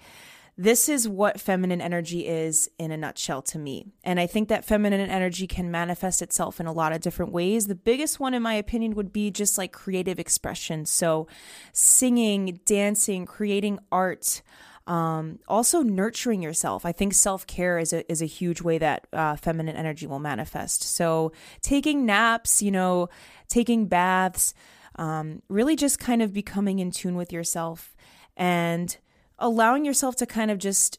This 0.61 0.89
is 0.89 1.09
what 1.09 1.41
feminine 1.41 1.81
energy 1.81 2.27
is 2.27 2.69
in 2.81 2.91
a 2.91 2.97
nutshell 2.97 3.43
to 3.43 3.61
me. 3.61 3.87
And 4.03 4.19
I 4.19 4.27
think 4.27 4.49
that 4.49 4.65
feminine 4.65 5.09
energy 5.09 5.47
can 5.47 5.71
manifest 5.71 6.21
itself 6.21 6.59
in 6.59 6.67
a 6.67 6.73
lot 6.73 6.93
of 6.93 7.01
different 7.01 7.31
ways. 7.31 7.69
The 7.69 7.77
biggest 7.77 8.19
one, 8.19 8.35
in 8.35 8.43
my 8.43 8.55
opinion, 8.55 8.97
would 8.97 9.13
be 9.13 9.31
just 9.31 9.57
like 9.57 9.71
creative 9.71 10.19
expression. 10.19 10.85
So, 10.85 11.29
singing, 11.73 12.59
dancing, 12.67 13.25
creating 13.25 13.79
art. 13.93 14.43
Um, 14.89 15.39
also 15.47 15.83
nurturing 15.83 16.43
yourself. 16.43 16.85
I 16.85 16.91
think 16.93 17.13
self 17.15 17.47
care 17.47 17.79
is 17.79 17.93
a 17.93 18.11
is 18.11 18.23
a 18.23 18.27
huge 18.27 18.63
way 18.63 18.79
that 18.79 19.07
uh, 19.13 19.37
feminine 19.37 19.77
energy 19.77 20.07
will 20.07 20.19
manifest. 20.19 20.83
So 20.83 21.31
taking 21.61 22.07
naps, 22.07 22.63
you 22.63 22.71
know, 22.71 23.11
taking 23.49 23.87
baths, 23.87 24.55
um, 24.99 25.43
really 25.49 25.77
just 25.77 25.99
kind 25.99 26.21
of 26.21 26.33
becoming 26.33 26.81
in 26.81 26.91
tune 26.91 27.17
with 27.17 27.33
yourself 27.33 27.97
and 28.37 28.99
allowing 29.39 29.85
yourself 29.85 30.17
to 30.17 30.27
kind 30.27 30.51
of 30.51 30.59
just 30.59 30.99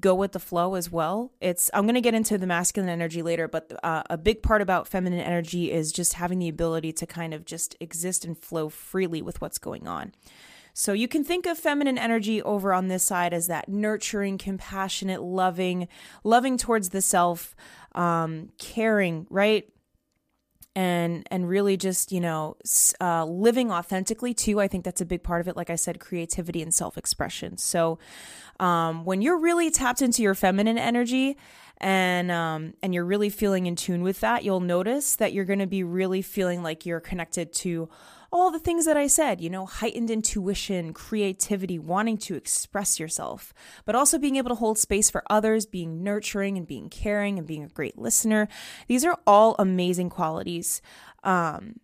go 0.00 0.14
with 0.14 0.32
the 0.32 0.38
flow 0.38 0.74
as 0.74 0.92
well. 0.92 1.32
It's 1.40 1.70
I'm 1.72 1.84
going 1.84 1.94
to 1.94 2.00
get 2.02 2.14
into 2.14 2.36
the 2.36 2.46
masculine 2.46 2.90
energy 2.90 3.22
later, 3.22 3.48
but 3.48 3.72
uh, 3.82 4.02
a 4.10 4.18
big 4.18 4.42
part 4.42 4.60
about 4.60 4.86
feminine 4.86 5.20
energy 5.20 5.72
is 5.72 5.92
just 5.92 6.14
having 6.14 6.38
the 6.38 6.48
ability 6.48 6.92
to 6.92 7.06
kind 7.06 7.32
of 7.32 7.46
just 7.46 7.74
exist 7.80 8.24
and 8.24 8.36
flow 8.36 8.68
freely 8.68 9.22
with 9.22 9.40
what's 9.40 9.58
going 9.58 9.88
on. 9.88 10.12
So 10.74 10.92
you 10.92 11.08
can 11.08 11.24
think 11.24 11.46
of 11.46 11.58
feminine 11.58 11.98
energy 11.98 12.40
over 12.42 12.72
on 12.72 12.86
this 12.88 13.02
side 13.02 13.32
as 13.32 13.48
that 13.48 13.68
nurturing, 13.68 14.38
compassionate, 14.38 15.22
loving, 15.22 15.88
loving 16.22 16.56
towards 16.56 16.90
the 16.90 17.00
self, 17.00 17.56
um, 17.96 18.50
caring, 18.58 19.26
right? 19.28 19.68
And 20.78 21.26
and 21.32 21.48
really 21.48 21.76
just 21.76 22.12
you 22.12 22.20
know 22.20 22.56
uh, 23.00 23.24
living 23.24 23.72
authentically 23.72 24.32
too 24.32 24.60
i 24.60 24.68
think 24.68 24.84
that's 24.84 25.00
a 25.00 25.04
big 25.04 25.24
part 25.24 25.40
of 25.40 25.48
it. 25.48 25.56
Like 25.56 25.70
i 25.70 25.74
said 25.74 25.98
creativity 25.98 26.62
and 26.62 26.72
self-expression. 26.72 27.58
So 27.58 27.98
um, 28.60 29.04
when 29.04 29.20
you're 29.20 29.38
really 29.38 29.70
tapped 29.72 30.02
into 30.02 30.22
your 30.22 30.36
feminine 30.36 30.78
energy 30.78 31.36
and 31.78 32.30
um, 32.30 32.74
and 32.80 32.94
you're 32.94 33.04
really 33.04 33.28
feeling 33.28 33.66
in 33.66 33.74
tune 33.74 34.02
with 34.02 34.20
that 34.20 34.44
you'll 34.44 34.60
notice 34.60 35.16
that 35.16 35.32
you're 35.32 35.44
going 35.44 35.58
to 35.58 35.66
be 35.66 35.82
really 35.82 36.22
feeling 36.22 36.62
like 36.62 36.86
you're 36.86 37.00
connected 37.00 37.52
to 37.54 37.88
all 38.30 38.50
the 38.50 38.58
things 38.58 38.84
that 38.84 38.96
I 38.96 39.06
said, 39.06 39.40
you 39.40 39.48
know, 39.48 39.64
heightened 39.64 40.10
intuition, 40.10 40.92
creativity, 40.92 41.78
wanting 41.78 42.18
to 42.18 42.34
express 42.34 43.00
yourself, 43.00 43.54
but 43.86 43.94
also 43.94 44.18
being 44.18 44.36
able 44.36 44.50
to 44.50 44.54
hold 44.54 44.78
space 44.78 45.08
for 45.08 45.22
others, 45.30 45.64
being 45.64 46.02
nurturing 46.02 46.58
and 46.58 46.66
being 46.66 46.90
caring 46.90 47.38
and 47.38 47.46
being 47.46 47.64
a 47.64 47.68
great 47.68 47.96
listener. 47.96 48.48
These 48.86 49.04
are 49.04 49.18
all 49.26 49.56
amazing 49.58 50.10
qualities 50.10 50.82
um, 51.24 51.80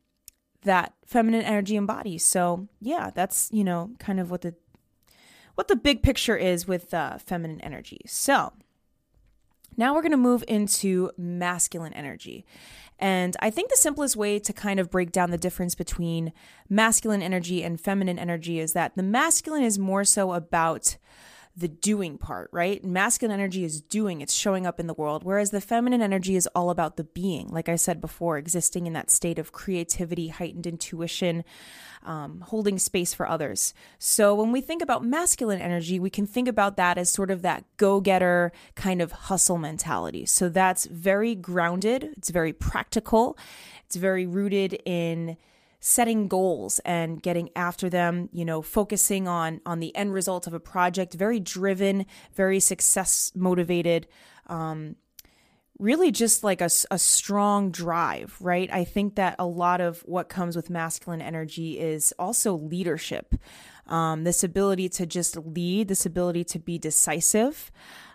that 0.63 0.95
feminine 1.07 1.43
energy 1.43 1.77
embodies. 1.77 2.25
So, 2.25 2.69
yeah, 2.81 3.11
that's, 3.15 3.49
you 3.53 3.65
know, 3.65 3.93
kind 3.99 4.21
of 4.21 4.31
what 4.31 4.43
the 4.43 4.55
what 5.55 5.69
the 5.69 5.77
big 5.77 6.03
picture 6.03 6.37
is 6.37 6.67
with 6.67 6.93
uh, 6.93 7.17
feminine 7.19 7.61
energy. 7.61 8.01
So, 8.07 8.53
now 9.77 9.95
we're 9.95 10.03
going 10.03 10.13
to 10.13 10.17
move 10.17 10.45
into 10.49 11.11
masculine 11.17 11.93
energy. 11.93 12.45
And 12.99 13.37
I 13.41 13.51
think 13.51 13.71
the 13.71 13.77
simplest 13.77 14.17
way 14.17 14.39
to 14.39 14.53
kind 14.53 14.79
of 14.79 14.91
break 14.91 15.13
down 15.13 15.31
the 15.31 15.39
difference 15.39 15.75
between 15.75 16.33
masculine 16.69 17.23
energy 17.23 17.63
and 17.63 17.81
feminine 17.81 18.19
energy 18.19 18.61
is 18.61 18.73
that 18.73 18.95
the 18.97 19.03
masculine 19.03 19.65
is 19.65 19.79
more 19.79 20.05
so 20.05 20.33
about 20.33 20.97
the 21.57 21.69
doing 21.69 22.19
part, 22.19 22.51
right? 22.53 22.85
Masculine 22.85 23.33
energy 23.33 23.65
is 23.65 23.81
doing, 23.81 24.21
it's 24.21 24.35
showing 24.35 24.67
up 24.67 24.81
in 24.81 24.89
the 24.89 24.95
world, 24.95 25.23
whereas 25.23 25.51
the 25.51 25.61
feminine 25.61 26.03
energy 26.03 26.35
is 26.35 26.49
all 26.49 26.69
about 26.69 26.97
the 26.97 27.05
being, 27.05 27.49
like 27.49 27.69
I 27.69 27.77
said 27.77 28.01
before, 28.01 28.39
existing 28.39 28.89
in 28.89 28.93
that 28.95 29.11
state 29.11 29.39
of 29.39 29.53
creativity, 29.53 30.29
heightened 30.29 30.67
intuition, 30.67 31.45
um, 32.03 32.41
holding 32.49 32.79
space 32.79 33.15
for 33.15 33.29
others. 33.29 33.73
So 34.01 34.35
when 34.35 34.51
we 34.51 34.61
think 34.61 34.83
about 34.83 35.05
masculine 35.05 35.61
energy, 35.61 36.01
we 36.01 36.11
can 36.11 36.27
think 36.27 36.49
about 36.49 36.77
that 36.77 36.99
as 36.99 37.09
sort 37.09 37.31
of 37.31 37.43
that 37.43 37.65
go 37.77 38.01
getter 38.01 38.51
kind 38.75 39.01
of 39.01 39.13
hustle 39.13 39.59
mentality. 39.59 40.27
So 40.27 40.49
that's 40.49 40.87
very 40.87 41.37
grounded, 41.37 42.15
it's 42.17 42.31
very 42.31 42.53
practical, 42.53 43.39
it's 43.87 43.97
very 43.97 44.27
rooted 44.27 44.83
in 44.85 45.37
setting 45.87 46.29
goals 46.29 46.81
and 46.87 47.23
getting 47.23 47.51
after 47.55 47.91
them 47.91 48.31
you 48.33 48.43
know 48.43 48.63
focusing 48.63 49.29
on 49.29 49.61
on 49.67 49.81
the 49.81 49.95
end 49.95 50.15
result 50.15 50.47
of 50.47 50.55
a 50.55 50.59
project 50.59 51.13
very 51.13 51.39
driven 51.39 52.07
very 52.35 52.59
success 52.59 53.31
motivated 53.35 54.07
um, 54.47 54.97
really 55.79 56.11
just 56.11 56.43
like 56.43 56.63
a, 56.63 56.71
a 56.91 56.99
strong 56.99 57.71
drive 57.71 58.35
right? 58.41 58.73
I 58.73 58.85
think 58.85 59.17
that 59.17 59.37
a 59.39 59.45
lot 59.45 59.83
of 59.83 60.01
what 60.07 60.31
comes 60.31 60.57
with 60.57 60.71
masculine 60.71 61.21
energy 61.21 61.79
is 61.79 62.15
also 62.19 62.55
leadership 62.55 63.35
um, 63.87 64.25
this 64.25 64.43
ability 64.43 64.89
to 64.89 65.05
just 65.05 65.37
lead 65.37 65.89
this 65.89 66.07
ability 66.07 66.45
to 66.45 66.59
be 66.59 66.79
decisive 66.79 67.71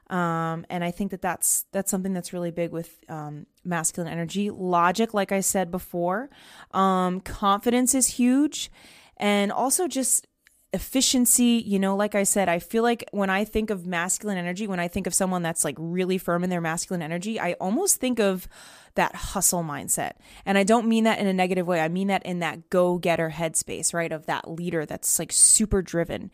um, 0.10 0.66
and 0.70 0.84
I 0.84 0.92
think 0.92 1.12
that 1.12 1.22
that's 1.22 1.66
that's 1.72 1.92
something 1.92 2.14
that's 2.14 2.34
really 2.34 2.52
big 2.52 2.72
with 2.72 3.00
um, 3.10 3.46
masculine 3.64 4.12
energy. 4.12 4.50
Logic, 4.50 5.14
like 5.14 5.32
I 5.32 5.42
said 5.42 5.70
before, 5.70 6.30
um, 6.72 7.20
confidence 7.22 7.94
is 7.94 8.08
huge, 8.08 8.72
and 9.18 9.52
also 9.52 9.88
just 9.88 10.28
efficiency. 10.74 11.64
You 11.66 11.78
know, 11.78 11.96
like 11.96 12.16
I 12.16 12.24
said, 12.24 12.50
I 12.50 12.58
feel 12.58 12.82
like 12.82 13.08
when 13.12 13.30
I 13.30 13.46
think 13.46 13.70
of 13.70 13.86
masculine 13.86 14.38
energy, 14.38 14.66
when 14.66 14.80
I 14.80 14.88
think 14.88 15.06
of 15.06 15.14
someone 15.14 15.44
that's 15.44 15.64
like 15.64 15.76
really 15.78 16.18
firm 16.18 16.44
in 16.44 16.50
their 16.50 16.62
masculine 16.62 17.04
energy, 17.04 17.40
I 17.40 17.54
almost 17.54 17.98
think 17.98 18.20
of 18.20 18.48
that 18.96 19.16
hustle 19.16 19.64
mindset. 19.64 20.14
And 20.46 20.58
I 20.58 20.64
don't 20.64 20.88
mean 20.88 21.04
that 21.04 21.20
in 21.20 21.28
a 21.28 21.34
negative 21.34 21.68
way. 21.68 21.80
I 21.80 21.88
mean 21.88 22.08
that 22.08 22.26
in 22.26 22.40
that 22.40 22.70
go 22.70 22.98
getter 22.98 23.30
headspace, 23.30 23.94
right? 23.94 24.12
Of 24.12 24.26
that 24.26 24.50
leader 24.50 24.86
that's 24.86 25.20
like 25.20 25.32
super 25.32 25.82
driven. 25.82 26.32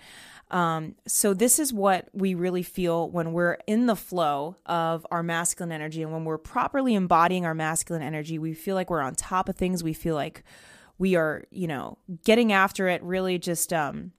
Um, 0.55 0.95
so 1.05 1.33
this 1.33 1.59
is 1.59 1.74
what 1.74 2.07
we 2.13 2.33
really 2.33 2.63
feel 2.63 3.09
when 3.09 3.33
we're 3.33 3.57
in 3.67 3.88
the 3.88 3.95
flow 3.95 4.55
of 4.65 5.05
our 5.12 5.21
masculine 5.21 5.74
energy 5.74 6.01
and 6.01 6.13
when 6.13 6.24
we're 6.24 6.38
properly 6.38 6.95
embodying 6.95 7.45
our 7.45 7.53
masculine 7.53 8.01
energy, 8.01 8.39
we 8.39 8.53
feel 8.53 8.74
like 8.74 8.89
we're 8.89 9.01
on 9.01 9.15
top 9.15 9.50
of 9.50 9.57
things. 9.57 9.83
We 9.83 9.91
feel 9.91 10.15
like 10.15 10.45
we 10.97 11.17
are, 11.17 11.43
you 11.51 11.67
know, 11.67 11.97
getting 12.24 12.53
after 12.53 12.88
it, 12.88 13.03
really 13.03 13.38
just 13.38 13.74
um 13.74 14.13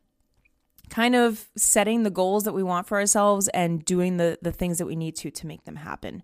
kind 0.90 1.16
of 1.16 1.48
setting 1.56 2.02
the 2.02 2.10
goals 2.10 2.44
that 2.44 2.52
we 2.52 2.62
want 2.62 2.86
for 2.86 2.98
ourselves 2.98 3.48
and 3.48 3.82
doing 3.86 4.18
the 4.18 4.38
the 4.42 4.52
things 4.52 4.76
that 4.76 4.86
we 4.86 4.94
need 4.94 5.16
to 5.16 5.30
to 5.30 5.46
make 5.46 5.64
them 5.64 5.76
happen. 5.76 6.22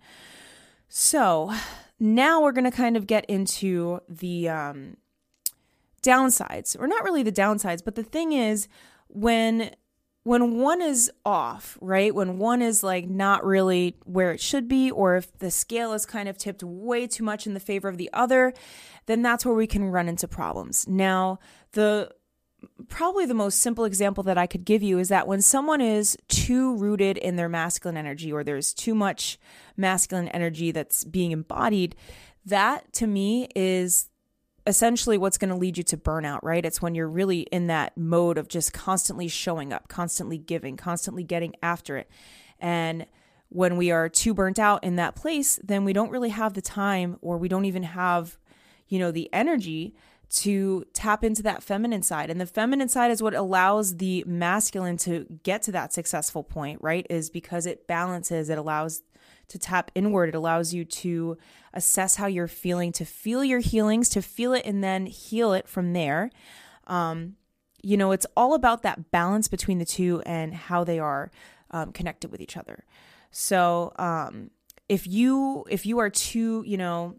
So, 0.91 1.55
now 1.99 2.43
we're 2.43 2.53
going 2.53 2.71
to 2.71 2.71
kind 2.71 2.99
of 2.99 3.07
get 3.07 3.25
into 3.31 4.01
the 4.11 4.51
um 4.51 4.99
downsides, 6.03 6.79
or 6.79 6.87
not 6.87 7.03
really 7.03 7.23
the 7.23 7.33
downsides, 7.33 7.83
but 7.83 7.95
the 7.95 8.03
thing 8.03 8.33
is 8.33 8.69
when 9.09 9.71
when 10.25 10.59
one 10.59 10.81
is 10.81 11.11
off, 11.25 11.77
right? 11.81 12.15
When 12.15 12.39
one 12.39 12.63
is 12.63 12.83
like 12.83 13.09
not 13.09 13.45
really 13.45 13.97
where 14.05 14.33
it 14.33 14.41
should 14.41 14.69
be, 14.69 14.91
or 14.91 15.17
if 15.17 15.37
the 15.39 15.51
scale 15.51 15.93
is 15.93 16.07
kind 16.07 16.29
of 16.29 16.39
tipped 16.39 16.63
way 16.63 17.07
too 17.07 17.25
much 17.25 17.47
in 17.47 17.55
the 17.55 17.61
favor 17.61 17.89
of 17.89 17.99
the 17.99 18.11
other, 18.13 18.53
then 19.07 19.23
that's 19.23 19.45
where 19.45 19.55
we 19.55 19.67
can 19.67 19.85
run 19.87 20.09
into 20.09 20.29
problems. 20.29 20.87
Now, 20.87 21.41
the 21.73 22.11
probably 22.89 23.27
the 23.27 23.35
most 23.35 23.59
simple 23.59 23.85
example 23.85 24.23
that 24.23 24.39
I 24.39 24.47
could 24.47 24.65
give 24.65 24.85
you 24.85 25.01
is 25.01 25.09
that 25.09 25.27
when 25.27 25.43
someone 25.43 25.81
is 25.81 26.17
too 26.29 26.77
rooted 26.77 27.17
in 27.19 27.35
their 27.35 27.49
masculine 27.49 27.97
energy, 27.97 28.33
or 28.33 28.45
there's 28.45 28.73
too 28.73 28.95
much 28.95 29.41
masculine 29.77 30.29
energy 30.29 30.71
that's 30.71 31.03
being 31.03 31.33
embodied, 31.33 31.97
that 32.47 32.93
to 32.95 33.09
me 33.09 33.49
is 33.57 34.09
essentially 34.67 35.19
what's 35.19 35.39
going 35.39 35.51
to 35.51 35.57
lead 35.57 35.77
you 35.77 35.85
to 35.85 35.97
burnout, 35.97 36.41
right? 36.43 36.65
It's 36.65 36.81
when 36.81 36.95
you're 36.95 37.09
really 37.09 37.41
in 37.41 37.67
that 37.67 37.97
mode 37.97 38.39
of 38.39 38.49
just 38.49 38.73
constantly 38.73 39.29
showing 39.29 39.73
up, 39.73 39.89
constantly 39.89 40.39
giving, 40.39 40.77
constantly 40.77 41.25
getting 41.25 41.55
after 41.63 41.97
it. 41.97 42.09
And 42.61 43.07
when 43.49 43.77
we 43.77 43.91
are 43.91 44.09
too 44.09 44.35
burnt 44.35 44.59
out 44.59 44.85
in 44.85 44.97
that 44.97 45.17
place, 45.17 45.59
then 45.63 45.85
we 45.85 45.93
don't 45.93 46.11
really 46.11 46.31
have 46.31 46.55
the 46.55 46.63
time 46.63 47.19
or 47.21 47.37
we 47.39 47.49
don't 47.49 47.65
even 47.65 47.83
have, 47.83 48.39
you 48.89 48.99
know, 48.99 49.11
the 49.11 49.29
energy 49.33 49.95
to 50.31 50.87
tap 50.95 51.23
into 51.23 51.43
that 51.43 51.63
feminine 51.63 52.03
side. 52.03 52.31
And 52.31 52.41
the 52.41 52.47
feminine 52.47 52.89
side 52.89 53.11
is 53.11 53.23
what 53.23 53.35
allows 53.35 53.99
the 53.99 54.25
masculine 54.27 54.97
to 54.99 55.27
get 55.43 55.63
to 55.65 55.73
that 55.73 55.93
successful 55.93 56.43
point, 56.43 56.81
right? 56.81 57.07
Is 57.11 57.29
because 57.29 57.67
it 57.67 57.87
balances, 57.87 58.49
it 58.49 58.57
allows 58.57 59.03
to 59.49 59.59
tap 59.59 59.91
inward. 59.95 60.31
It 60.31 60.35
allows 60.35 60.73
you 60.73 60.85
to 60.85 61.39
assess 61.75 62.17
how 62.17 62.27
you're 62.27 62.49
feeling, 62.49 62.93
to 62.93 63.05
feel 63.05 63.45
your 63.45 63.61
healings, 63.61 64.09
to 64.11 64.23
feel 64.23 64.53
it 64.53 64.65
and 64.65 64.83
then 64.83 65.07
heal 65.07 65.53
it 65.53 65.69
from 65.69 65.93
there. 65.93 66.31
Um, 66.87 67.37
you 67.83 67.97
know, 67.97 68.13
it's 68.13 68.27
all 68.37 68.55
about 68.55 68.83
that 68.83 69.11
balance 69.11 69.49
between 69.49 69.79
the 69.79 69.85
two 69.85 70.23
and 70.25 70.55
how 70.55 70.85
they 70.85 70.99
are 70.99 71.31
um, 71.71 71.93
connected 71.93 72.31
with 72.31 72.41
each 72.41 72.57
other. 72.57 72.85
So, 73.31 73.93
um, 73.97 74.51
if 74.89 75.07
you 75.07 75.65
if 75.71 75.87
you 75.87 75.99
are 76.01 76.11
too, 76.11 76.63
you 76.67 76.77
know, 76.77 77.17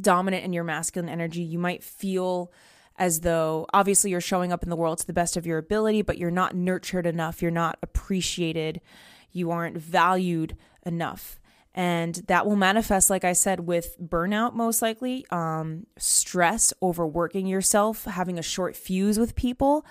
dominant 0.00 0.44
in 0.44 0.52
your 0.52 0.64
masculine 0.64 1.08
energy, 1.08 1.42
you 1.42 1.58
might 1.58 1.82
feel 1.82 2.52
as 2.98 3.20
though 3.20 3.66
obviously 3.72 4.10
you're 4.10 4.20
showing 4.20 4.52
up 4.52 4.62
in 4.62 4.70
the 4.70 4.76
world 4.76 4.98
to 4.98 5.06
the 5.06 5.12
best 5.12 5.36
of 5.36 5.46
your 5.46 5.58
ability, 5.58 6.02
but 6.02 6.18
you're 6.18 6.30
not 6.30 6.54
nurtured 6.54 7.06
enough, 7.06 7.42
you're 7.42 7.50
not 7.50 7.78
appreciated, 7.82 8.80
you 9.32 9.50
aren't 9.50 9.76
valued 9.76 10.56
enough. 10.84 11.38
And 11.74 12.14
that 12.28 12.46
will 12.46 12.56
manifest, 12.56 13.10
like 13.10 13.24
I 13.24 13.34
said, 13.34 13.60
with 13.60 13.96
burnout, 14.00 14.54
most 14.54 14.80
likely, 14.80 15.26
um, 15.30 15.86
stress, 15.98 16.72
overworking 16.82 17.46
yourself, 17.46 18.04
having 18.04 18.38
a 18.38 18.42
short 18.42 18.74
fuse 18.74 19.18
with 19.18 19.36
people, 19.36 19.84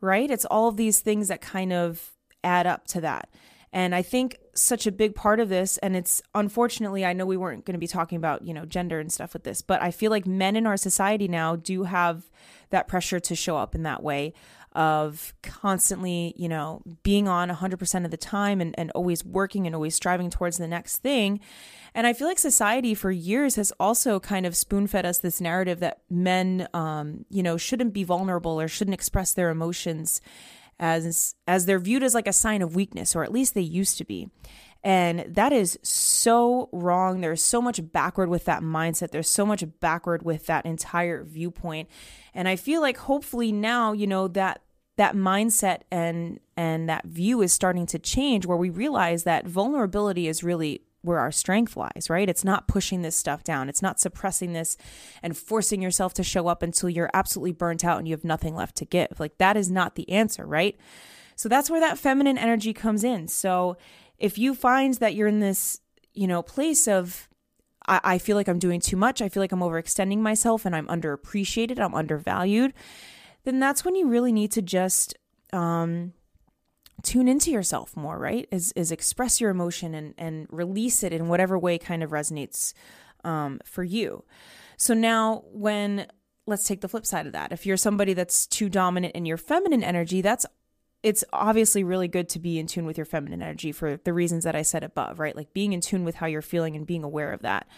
right? 0.00 0.30
It's 0.30 0.46
all 0.46 0.68
of 0.68 0.78
these 0.78 1.00
things 1.00 1.28
that 1.28 1.42
kind 1.42 1.74
of 1.74 2.12
add 2.42 2.66
up 2.66 2.86
to 2.88 3.02
that. 3.02 3.28
And 3.70 3.94
I 3.94 4.00
think 4.00 4.38
such 4.54 4.86
a 4.86 4.92
big 4.92 5.14
part 5.14 5.38
of 5.38 5.50
this, 5.50 5.76
and 5.78 5.94
it's 5.94 6.22
unfortunately, 6.34 7.04
I 7.04 7.12
know 7.12 7.26
we 7.26 7.36
weren't 7.36 7.66
going 7.66 7.74
to 7.74 7.78
be 7.78 7.86
talking 7.86 8.16
about, 8.16 8.42
you 8.46 8.54
know, 8.54 8.64
gender 8.64 8.98
and 8.98 9.12
stuff 9.12 9.34
with 9.34 9.44
this, 9.44 9.60
but 9.60 9.82
I 9.82 9.90
feel 9.90 10.10
like 10.10 10.26
men 10.26 10.56
in 10.56 10.66
our 10.66 10.78
society 10.78 11.28
now 11.28 11.56
do 11.56 11.82
have 11.82 12.30
that 12.70 12.88
pressure 12.88 13.20
to 13.20 13.34
show 13.34 13.58
up 13.58 13.74
in 13.74 13.82
that 13.82 14.02
way 14.02 14.32
of 14.76 15.34
constantly, 15.42 16.34
you 16.36 16.48
know, 16.48 16.82
being 17.02 17.26
on 17.26 17.48
100% 17.48 18.04
of 18.04 18.10
the 18.10 18.16
time 18.18 18.60
and, 18.60 18.74
and 18.78 18.90
always 18.92 19.24
working 19.24 19.66
and 19.66 19.74
always 19.74 19.94
striving 19.94 20.28
towards 20.28 20.58
the 20.58 20.68
next 20.68 20.98
thing. 20.98 21.40
And 21.94 22.06
I 22.06 22.12
feel 22.12 22.28
like 22.28 22.38
society 22.38 22.94
for 22.94 23.10
years 23.10 23.56
has 23.56 23.72
also 23.80 24.20
kind 24.20 24.44
of 24.44 24.54
spoon 24.54 24.86
fed 24.86 25.06
us 25.06 25.18
this 25.18 25.40
narrative 25.40 25.80
that 25.80 26.02
men, 26.10 26.68
um, 26.74 27.24
you 27.30 27.42
know, 27.42 27.56
shouldn't 27.56 27.94
be 27.94 28.04
vulnerable 28.04 28.60
or 28.60 28.68
shouldn't 28.68 28.94
express 28.94 29.32
their 29.32 29.48
emotions 29.48 30.20
as 30.78 31.34
as 31.46 31.64
they're 31.64 31.78
viewed 31.78 32.02
as 32.02 32.12
like 32.12 32.28
a 32.28 32.34
sign 32.34 32.60
of 32.60 32.76
weakness 32.76 33.16
or 33.16 33.24
at 33.24 33.32
least 33.32 33.54
they 33.54 33.62
used 33.62 33.96
to 33.96 34.04
be. 34.04 34.28
And 34.84 35.20
that 35.34 35.54
is 35.54 35.78
so 35.82 36.68
wrong. 36.70 37.22
There's 37.22 37.42
so 37.42 37.62
much 37.62 37.80
backward 37.92 38.28
with 38.28 38.44
that 38.44 38.62
mindset. 38.62 39.10
There's 39.10 39.28
so 39.28 39.46
much 39.46 39.64
backward 39.80 40.22
with 40.22 40.46
that 40.46 40.66
entire 40.66 41.24
viewpoint. 41.24 41.88
And 42.34 42.46
i 42.46 42.56
feel 42.56 42.82
like 42.82 42.98
hopefully 42.98 43.52
now 43.52 43.92
you 43.92 44.06
know 44.06 44.28
that 44.28 44.60
that 44.96 45.14
mindset 45.14 45.82
and 45.90 46.40
and 46.56 46.88
that 46.88 47.04
view 47.04 47.42
is 47.42 47.52
starting 47.52 47.86
to 47.86 47.98
change 47.98 48.46
where 48.46 48.56
we 48.56 48.70
realize 48.70 49.24
that 49.24 49.46
vulnerability 49.46 50.26
is 50.26 50.42
really 50.42 50.82
where 51.02 51.18
our 51.20 51.30
strength 51.30 51.76
lies, 51.76 52.08
right? 52.10 52.28
It's 52.28 52.44
not 52.44 52.66
pushing 52.66 53.02
this 53.02 53.14
stuff 53.14 53.44
down. 53.44 53.68
It's 53.68 53.82
not 53.82 54.00
suppressing 54.00 54.54
this 54.54 54.76
and 55.22 55.36
forcing 55.36 55.80
yourself 55.80 56.14
to 56.14 56.24
show 56.24 56.48
up 56.48 56.62
until 56.62 56.88
you're 56.88 57.10
absolutely 57.14 57.52
burnt 57.52 57.84
out 57.84 57.98
and 57.98 58.08
you 58.08 58.14
have 58.14 58.24
nothing 58.24 58.56
left 58.56 58.76
to 58.78 58.84
give. 58.84 59.20
Like 59.20 59.38
that 59.38 59.56
is 59.56 59.70
not 59.70 59.94
the 59.94 60.08
answer, 60.10 60.44
right? 60.44 60.76
So 61.36 61.48
that's 61.48 61.70
where 61.70 61.80
that 61.80 61.98
feminine 61.98 62.38
energy 62.38 62.72
comes 62.72 63.04
in. 63.04 63.28
So 63.28 63.76
if 64.18 64.36
you 64.36 64.54
find 64.54 64.94
that 64.94 65.14
you're 65.14 65.28
in 65.28 65.40
this, 65.40 65.80
you 66.12 66.26
know, 66.26 66.42
place 66.42 66.88
of 66.88 67.28
I, 67.86 68.00
I 68.02 68.18
feel 68.18 68.36
like 68.36 68.48
I'm 68.48 68.58
doing 68.58 68.80
too 68.80 68.96
much, 68.96 69.22
I 69.22 69.28
feel 69.28 69.42
like 69.42 69.52
I'm 69.52 69.60
overextending 69.60 70.18
myself 70.18 70.64
and 70.66 70.74
I'm 70.74 70.86
underappreciated, 70.88 71.78
I'm 71.78 71.94
undervalued, 71.94 72.72
then 73.46 73.60
that's 73.60 73.84
when 73.84 73.94
you 73.94 74.08
really 74.08 74.32
need 74.32 74.50
to 74.52 74.60
just 74.60 75.16
um, 75.52 76.12
tune 77.02 77.28
into 77.28 77.52
yourself 77.52 77.96
more, 77.96 78.18
right? 78.18 78.48
Is 78.50 78.72
is 78.72 78.90
express 78.90 79.40
your 79.40 79.50
emotion 79.50 79.94
and 79.94 80.14
and 80.18 80.46
release 80.50 81.04
it 81.04 81.12
in 81.12 81.28
whatever 81.28 81.56
way 81.56 81.78
kind 81.78 82.02
of 82.02 82.10
resonates 82.10 82.74
um, 83.24 83.60
for 83.64 83.84
you. 83.84 84.24
So 84.76 84.92
now 84.94 85.44
when 85.46 86.08
let's 86.48 86.66
take 86.66 86.80
the 86.80 86.88
flip 86.88 87.06
side 87.06 87.26
of 87.26 87.32
that. 87.32 87.52
If 87.52 87.66
you're 87.66 87.76
somebody 87.76 88.14
that's 88.14 88.46
too 88.46 88.68
dominant 88.68 89.14
in 89.14 89.26
your 89.26 89.36
feminine 89.36 89.82
energy, 89.84 90.22
that's 90.22 90.44
it's 91.02 91.24
obviously 91.32 91.84
really 91.84 92.08
good 92.08 92.28
to 92.30 92.40
be 92.40 92.58
in 92.58 92.66
tune 92.66 92.84
with 92.84 92.96
your 92.96 93.04
feminine 93.04 93.42
energy 93.42 93.70
for 93.70 93.96
the 94.02 94.12
reasons 94.12 94.42
that 94.42 94.56
I 94.56 94.62
said 94.62 94.82
above, 94.82 95.20
right? 95.20 95.36
Like 95.36 95.52
being 95.52 95.72
in 95.72 95.80
tune 95.80 96.04
with 96.04 96.16
how 96.16 96.26
you're 96.26 96.42
feeling 96.42 96.74
and 96.74 96.84
being 96.84 97.04
aware 97.04 97.32
of 97.32 97.42
that. 97.42 97.68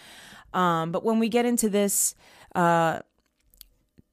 Um, 0.51 0.91
but 0.91 1.03
when 1.03 1.19
we 1.19 1.29
get 1.29 1.45
into 1.45 1.69
this 1.69 2.15
uh, 2.55 2.99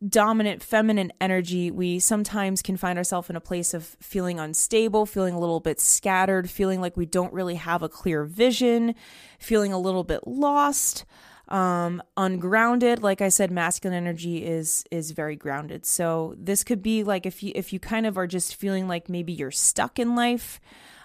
dominant 0.07 0.63
feminine 0.63 1.13
energy, 1.21 1.71
we 1.71 1.99
sometimes 1.99 2.63
can 2.63 2.77
find 2.77 2.99
ourselves 2.99 3.31
in 3.31 3.37
a 3.37 3.41
place 3.41 3.73
of 3.73 3.97
feeling 4.01 4.39
unstable, 4.39 5.07
feeling 5.07 5.35
a 5.35 5.41
little 5.41 5.61
bit 5.61 5.81
scattered, 5.81 6.51
feeling 6.51 6.81
like 6.81 6.97
we 6.97 7.07
don't 7.07 7.33
really 7.33 7.55
have 7.55 7.83
a 7.83 7.89
clear 7.89 8.25
vision, 8.25 8.95
feeling 9.39 9.73
a 9.73 9.79
little 9.79 10.05
bit 10.05 10.27
lost, 10.27 11.05
um, 11.49 12.03
ungrounded. 12.17 13.03
Like 13.03 13.23
I 13.23 13.29
said, 13.29 13.51
masculine 13.51 13.97
energy 13.97 14.45
is 14.45 14.85
is 14.91 15.13
very 15.13 15.37
grounded. 15.37 15.87
So 15.87 16.35
this 16.37 16.63
could 16.63 16.83
be 16.83 17.03
like 17.03 17.25
if 17.25 17.43
you 17.43 17.53
if 17.55 17.73
you 17.73 17.81
kind 17.81 18.07
of 18.07 18.19
are 18.19 18.27
just 18.27 18.57
feeling 18.57 18.89
like 18.89 19.09
maybe 19.09 19.33
you're 19.33 19.51
stuck 19.51 19.99
in 19.99 20.15
life. 20.15 20.61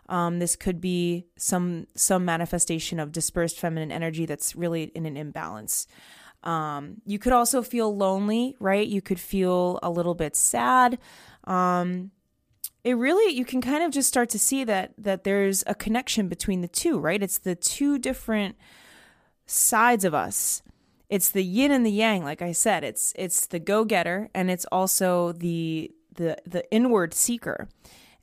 Um, 0.10 0.40
this 0.40 0.58
could 0.58 0.82
be 0.82 1.28
some 1.38 1.88
some 1.96 2.26
manifestation 2.26 3.00
of 3.00 3.14
dispersed 3.14 3.58
feminine 3.58 3.92
energy 3.92 4.26
that's 4.26 4.56
really 4.56 4.84
in 4.96 5.06
an 5.06 5.16
imbalance. 5.16 5.88
Um, 6.44 7.02
you 7.06 7.20
could 7.20 7.34
also 7.34 7.62
feel 7.62 7.96
lonely, 7.96 8.56
right? 8.60 8.88
You 8.88 9.02
could 9.02 9.20
feel 9.20 9.80
a 9.84 9.90
little 9.90 10.16
bit 10.16 10.36
sad. 10.36 10.98
Um, 11.44 12.12
it 12.84 12.94
really 12.94 13.34
you 13.36 13.46
can 13.46 13.62
kind 13.62 13.84
of 13.84 13.92
just 13.92 14.08
start 14.08 14.30
to 14.30 14.40
see 14.40 14.64
that 14.64 14.94
that 14.98 15.24
there's 15.24 15.64
a 15.68 15.76
connection 15.76 16.28
between 16.28 16.62
the 16.62 16.68
two, 16.68 17.00
right? 17.00 17.22
It's 17.22 17.38
the 17.38 17.56
two 17.56 18.00
different 18.00 18.56
sides 19.46 20.04
of 20.04 20.14
us. 20.14 20.62
It's 21.10 21.30
the 21.30 21.44
yin 21.44 21.72
and 21.72 21.86
the 21.86 21.92
yang, 21.92 22.24
like 22.24 22.42
I 22.42 22.54
said. 22.54 22.84
It's 22.84 23.14
it's 23.16 23.46
the 23.46 23.60
go-getter 23.60 24.30
and 24.34 24.50
it's 24.50 24.66
also 24.72 25.34
the 25.34 25.92
the 26.16 26.38
the 26.46 26.70
inward 26.72 27.14
seeker. 27.14 27.68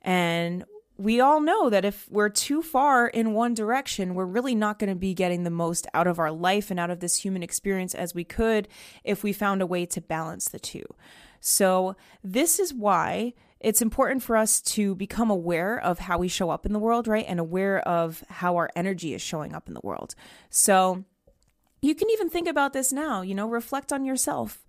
And 0.01 0.65
we 0.99 1.21
all 1.21 1.39
know 1.39 1.69
that 1.69 1.85
if 1.85 2.09
we're 2.11 2.27
too 2.27 2.61
far 2.61 3.07
in 3.07 3.33
one 3.33 3.53
direction, 3.53 4.15
we're 4.15 4.25
really 4.25 4.53
not 4.53 4.79
going 4.79 4.89
to 4.89 4.95
be 4.95 5.13
getting 5.13 5.45
the 5.45 5.49
most 5.49 5.87
out 5.93 6.07
of 6.07 6.19
our 6.19 6.29
life 6.29 6.69
and 6.69 6.77
out 6.77 6.89
of 6.89 6.99
this 6.99 7.15
human 7.15 7.41
experience 7.41 7.95
as 7.95 8.13
we 8.13 8.25
could 8.25 8.67
if 9.05 9.23
we 9.23 9.31
found 9.31 9.61
a 9.61 9.65
way 9.65 9.85
to 9.85 10.01
balance 10.01 10.49
the 10.49 10.59
two. 10.59 10.83
So, 11.39 11.95
this 12.21 12.59
is 12.59 12.73
why 12.73 13.33
it's 13.61 13.81
important 13.81 14.23
for 14.23 14.35
us 14.35 14.59
to 14.61 14.93
become 14.95 15.29
aware 15.29 15.79
of 15.79 15.99
how 15.99 16.17
we 16.17 16.27
show 16.27 16.49
up 16.49 16.65
in 16.65 16.73
the 16.73 16.79
world, 16.79 17.07
right? 17.07 17.25
And 17.29 17.39
aware 17.39 17.79
of 17.79 18.21
how 18.27 18.57
our 18.57 18.69
energy 18.75 19.13
is 19.13 19.21
showing 19.21 19.55
up 19.55 19.69
in 19.69 19.75
the 19.75 19.81
world. 19.81 20.15
So, 20.49 21.05
you 21.81 21.95
can 21.95 22.09
even 22.09 22.29
think 22.29 22.49
about 22.49 22.73
this 22.73 22.91
now, 22.91 23.21
you 23.21 23.33
know, 23.33 23.47
reflect 23.47 23.93
on 23.93 24.03
yourself. 24.03 24.65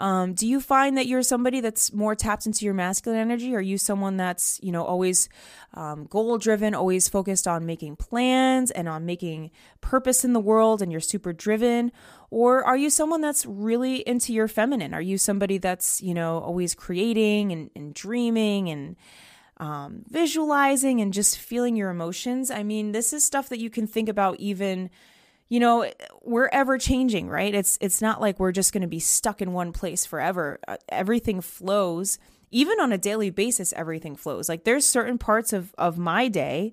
Um, 0.00 0.32
do 0.32 0.46
you 0.46 0.62
find 0.62 0.96
that 0.96 1.06
you're 1.06 1.22
somebody 1.22 1.60
that's 1.60 1.92
more 1.92 2.14
tapped 2.14 2.46
into 2.46 2.64
your 2.64 2.72
masculine 2.72 3.18
energy? 3.18 3.54
Are 3.54 3.60
you 3.60 3.76
someone 3.76 4.16
that's, 4.16 4.58
you 4.62 4.72
know, 4.72 4.82
always 4.82 5.28
um, 5.74 6.06
goal 6.06 6.38
driven, 6.38 6.74
always 6.74 7.06
focused 7.06 7.46
on 7.46 7.66
making 7.66 7.96
plans 7.96 8.70
and 8.70 8.88
on 8.88 9.04
making 9.04 9.50
purpose 9.82 10.24
in 10.24 10.32
the 10.32 10.40
world 10.40 10.80
and 10.80 10.90
you're 10.90 11.02
super 11.02 11.34
driven? 11.34 11.92
Or 12.30 12.64
are 12.64 12.78
you 12.78 12.88
someone 12.88 13.20
that's 13.20 13.44
really 13.44 13.96
into 14.08 14.32
your 14.32 14.48
feminine? 14.48 14.94
Are 14.94 15.02
you 15.02 15.18
somebody 15.18 15.58
that's, 15.58 16.00
you 16.00 16.14
know, 16.14 16.38
always 16.38 16.74
creating 16.74 17.52
and, 17.52 17.70
and 17.76 17.92
dreaming 17.92 18.70
and 18.70 18.96
um, 19.58 20.04
visualizing 20.08 21.02
and 21.02 21.12
just 21.12 21.36
feeling 21.36 21.76
your 21.76 21.90
emotions? 21.90 22.50
I 22.50 22.62
mean, 22.62 22.92
this 22.92 23.12
is 23.12 23.22
stuff 23.22 23.50
that 23.50 23.58
you 23.58 23.68
can 23.68 23.86
think 23.86 24.08
about 24.08 24.40
even 24.40 24.88
you 25.50 25.60
know 25.60 25.90
we're 26.22 26.48
ever 26.52 26.78
changing 26.78 27.28
right? 27.28 27.54
It's 27.54 27.76
it's 27.82 28.00
not 28.00 28.22
like 28.22 28.40
we're 28.40 28.52
just 28.52 28.72
going 28.72 28.80
to 28.82 28.88
be 28.88 29.00
stuck 29.00 29.42
in 29.42 29.52
one 29.52 29.72
place 29.72 30.06
forever. 30.06 30.58
Uh, 30.66 30.78
everything 30.88 31.42
flows. 31.42 32.18
Even 32.50 32.80
on 32.80 32.90
a 32.92 32.98
daily 32.98 33.28
basis 33.28 33.74
everything 33.74 34.16
flows. 34.16 34.48
Like 34.48 34.64
there's 34.64 34.86
certain 34.86 35.18
parts 35.18 35.52
of 35.52 35.74
of 35.76 35.98
my 35.98 36.28
day 36.28 36.72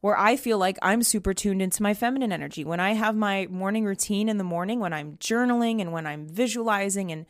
where 0.00 0.18
I 0.18 0.36
feel 0.36 0.58
like 0.58 0.78
I'm 0.82 1.02
super 1.02 1.32
tuned 1.32 1.62
into 1.62 1.82
my 1.82 1.94
feminine 1.94 2.32
energy. 2.32 2.64
When 2.64 2.80
I 2.80 2.92
have 2.92 3.16
my 3.16 3.46
morning 3.50 3.84
routine 3.84 4.28
in 4.28 4.36
the 4.38 4.44
morning, 4.44 4.78
when 4.78 4.92
I'm 4.92 5.16
journaling 5.16 5.80
and 5.80 5.92
when 5.92 6.06
I'm 6.06 6.28
visualizing 6.28 7.10
and 7.10 7.26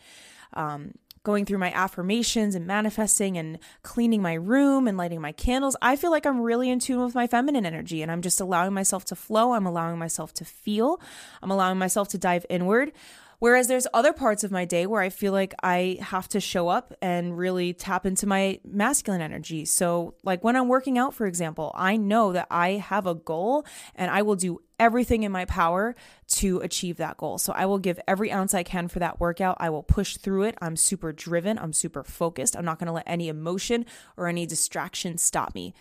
um, 0.52 0.92
going 1.26 1.44
through 1.44 1.58
my 1.58 1.72
affirmations 1.72 2.54
and 2.54 2.68
manifesting 2.68 3.36
and 3.36 3.58
cleaning 3.82 4.22
my 4.22 4.34
room 4.34 4.86
and 4.86 4.96
lighting 4.96 5.20
my 5.20 5.32
candles, 5.32 5.76
I 5.82 5.96
feel 5.96 6.12
like 6.12 6.24
I'm 6.24 6.40
really 6.40 6.70
in 6.70 6.78
tune 6.78 7.04
with 7.04 7.16
my 7.16 7.26
feminine 7.26 7.66
energy 7.66 8.00
and 8.00 8.12
I'm 8.12 8.22
just 8.22 8.40
allowing 8.40 8.72
myself 8.72 9.04
to 9.06 9.16
flow. 9.16 9.52
I'm 9.52 9.66
allowing 9.66 9.98
myself 9.98 10.32
to 10.34 10.44
feel. 10.44 11.00
I'm 11.42 11.50
allowing 11.50 11.78
myself 11.78 12.06
to 12.10 12.18
dive 12.18 12.46
inward. 12.48 12.92
Whereas 13.38 13.68
there's 13.68 13.86
other 13.92 14.12
parts 14.12 14.44
of 14.44 14.50
my 14.50 14.64
day 14.64 14.86
where 14.86 15.02
I 15.02 15.10
feel 15.10 15.32
like 15.32 15.54
I 15.62 15.98
have 16.00 16.28
to 16.28 16.40
show 16.40 16.68
up 16.68 16.94
and 17.02 17.36
really 17.36 17.72
tap 17.74 18.06
into 18.06 18.26
my 18.26 18.60
masculine 18.64 19.20
energy. 19.20 19.64
So, 19.64 20.14
like 20.24 20.42
when 20.42 20.56
I'm 20.56 20.68
working 20.68 20.98
out, 20.98 21.14
for 21.14 21.26
example, 21.26 21.72
I 21.74 21.96
know 21.96 22.32
that 22.32 22.46
I 22.50 22.70
have 22.72 23.06
a 23.06 23.14
goal 23.14 23.66
and 23.94 24.10
I 24.10 24.22
will 24.22 24.36
do 24.36 24.60
everything 24.78 25.22
in 25.22 25.32
my 25.32 25.44
power 25.44 25.94
to 26.28 26.60
achieve 26.60 26.96
that 26.98 27.16
goal. 27.16 27.38
So, 27.38 27.52
I 27.52 27.66
will 27.66 27.78
give 27.78 28.00
every 28.08 28.32
ounce 28.32 28.54
I 28.54 28.62
can 28.62 28.88
for 28.88 29.00
that 29.00 29.20
workout. 29.20 29.56
I 29.60 29.70
will 29.70 29.82
push 29.82 30.16
through 30.16 30.44
it. 30.44 30.56
I'm 30.60 30.76
super 30.76 31.12
driven, 31.12 31.58
I'm 31.58 31.72
super 31.72 32.04
focused. 32.04 32.56
I'm 32.56 32.64
not 32.64 32.78
going 32.78 32.86
to 32.86 32.92
let 32.92 33.04
any 33.06 33.28
emotion 33.28 33.84
or 34.16 34.28
any 34.28 34.46
distraction 34.46 35.18
stop 35.18 35.54
me. 35.54 35.74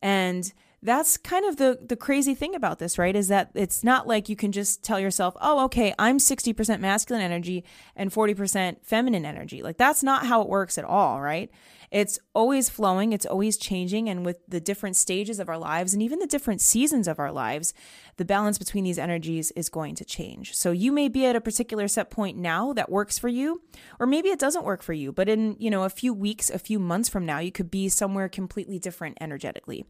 And 0.00 0.52
that's 0.82 1.16
kind 1.16 1.44
of 1.44 1.56
the 1.56 1.78
the 1.86 1.96
crazy 1.96 2.34
thing 2.34 2.54
about 2.54 2.78
this, 2.78 2.98
right? 2.98 3.14
Is 3.14 3.28
that 3.28 3.50
it's 3.54 3.84
not 3.84 4.08
like 4.08 4.28
you 4.28 4.36
can 4.36 4.52
just 4.52 4.82
tell 4.82 4.98
yourself, 4.98 5.36
"Oh, 5.40 5.64
okay, 5.64 5.94
I'm 5.98 6.18
60% 6.18 6.80
masculine 6.80 7.22
energy 7.22 7.64
and 7.94 8.12
40% 8.12 8.78
feminine 8.82 9.24
energy." 9.24 9.62
Like 9.62 9.76
that's 9.76 10.02
not 10.02 10.26
how 10.26 10.42
it 10.42 10.48
works 10.48 10.78
at 10.78 10.84
all, 10.84 11.20
right? 11.20 11.50
It's 11.92 12.18
always 12.34 12.70
flowing, 12.70 13.12
it's 13.12 13.26
always 13.26 13.58
changing. 13.58 14.08
And 14.08 14.24
with 14.24 14.38
the 14.48 14.60
different 14.60 14.96
stages 14.96 15.38
of 15.38 15.50
our 15.50 15.58
lives 15.58 15.92
and 15.92 16.02
even 16.02 16.20
the 16.20 16.26
different 16.26 16.62
seasons 16.62 17.06
of 17.06 17.18
our 17.18 17.30
lives, 17.30 17.74
the 18.16 18.24
balance 18.24 18.56
between 18.56 18.84
these 18.84 18.98
energies 18.98 19.50
is 19.50 19.68
going 19.68 19.94
to 19.96 20.04
change. 20.04 20.54
So 20.54 20.72
you 20.72 20.90
may 20.90 21.08
be 21.08 21.26
at 21.26 21.36
a 21.36 21.40
particular 21.40 21.86
set 21.88 22.10
point 22.10 22.38
now 22.38 22.72
that 22.72 22.90
works 22.90 23.18
for 23.18 23.28
you, 23.28 23.60
or 24.00 24.06
maybe 24.06 24.30
it 24.30 24.38
doesn't 24.38 24.64
work 24.64 24.82
for 24.82 24.94
you. 24.94 25.12
But 25.12 25.28
in, 25.28 25.54
you 25.58 25.68
know, 25.68 25.84
a 25.84 25.90
few 25.90 26.14
weeks, 26.14 26.48
a 26.48 26.58
few 26.58 26.78
months 26.78 27.10
from 27.10 27.26
now, 27.26 27.40
you 27.40 27.52
could 27.52 27.70
be 27.70 27.90
somewhere 27.90 28.28
completely 28.30 28.78
different 28.78 29.18
energetically. 29.20 29.84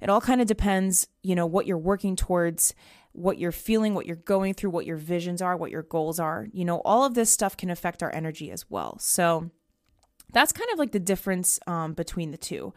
It 0.00 0.10
all 0.10 0.20
kind 0.20 0.40
of 0.40 0.48
depends, 0.48 1.06
you 1.22 1.36
know, 1.36 1.46
what 1.46 1.66
you're 1.66 1.78
working 1.78 2.16
towards 2.16 2.74
what 3.12 3.38
you're 3.38 3.52
feeling, 3.52 3.94
what 3.94 4.06
you're 4.06 4.16
going 4.16 4.54
through, 4.54 4.70
what 4.70 4.86
your 4.86 4.96
visions 4.96 5.40
are, 5.40 5.56
what 5.56 5.70
your 5.70 5.84
goals 5.84 6.18
are. 6.18 6.48
You 6.52 6.64
know, 6.64 6.78
all 6.78 7.04
of 7.04 7.14
this 7.14 7.30
stuff 7.30 7.56
can 7.56 7.70
affect 7.70 8.02
our 8.02 8.12
energy 8.12 8.50
as 8.50 8.68
well. 8.68 8.98
So 8.98 9.50
that's 10.32 10.52
kind 10.52 10.70
of 10.72 10.78
like 10.78 10.92
the 10.92 11.00
difference 11.00 11.60
um, 11.66 11.94
between 11.94 12.30
the 12.30 12.38
two. 12.38 12.72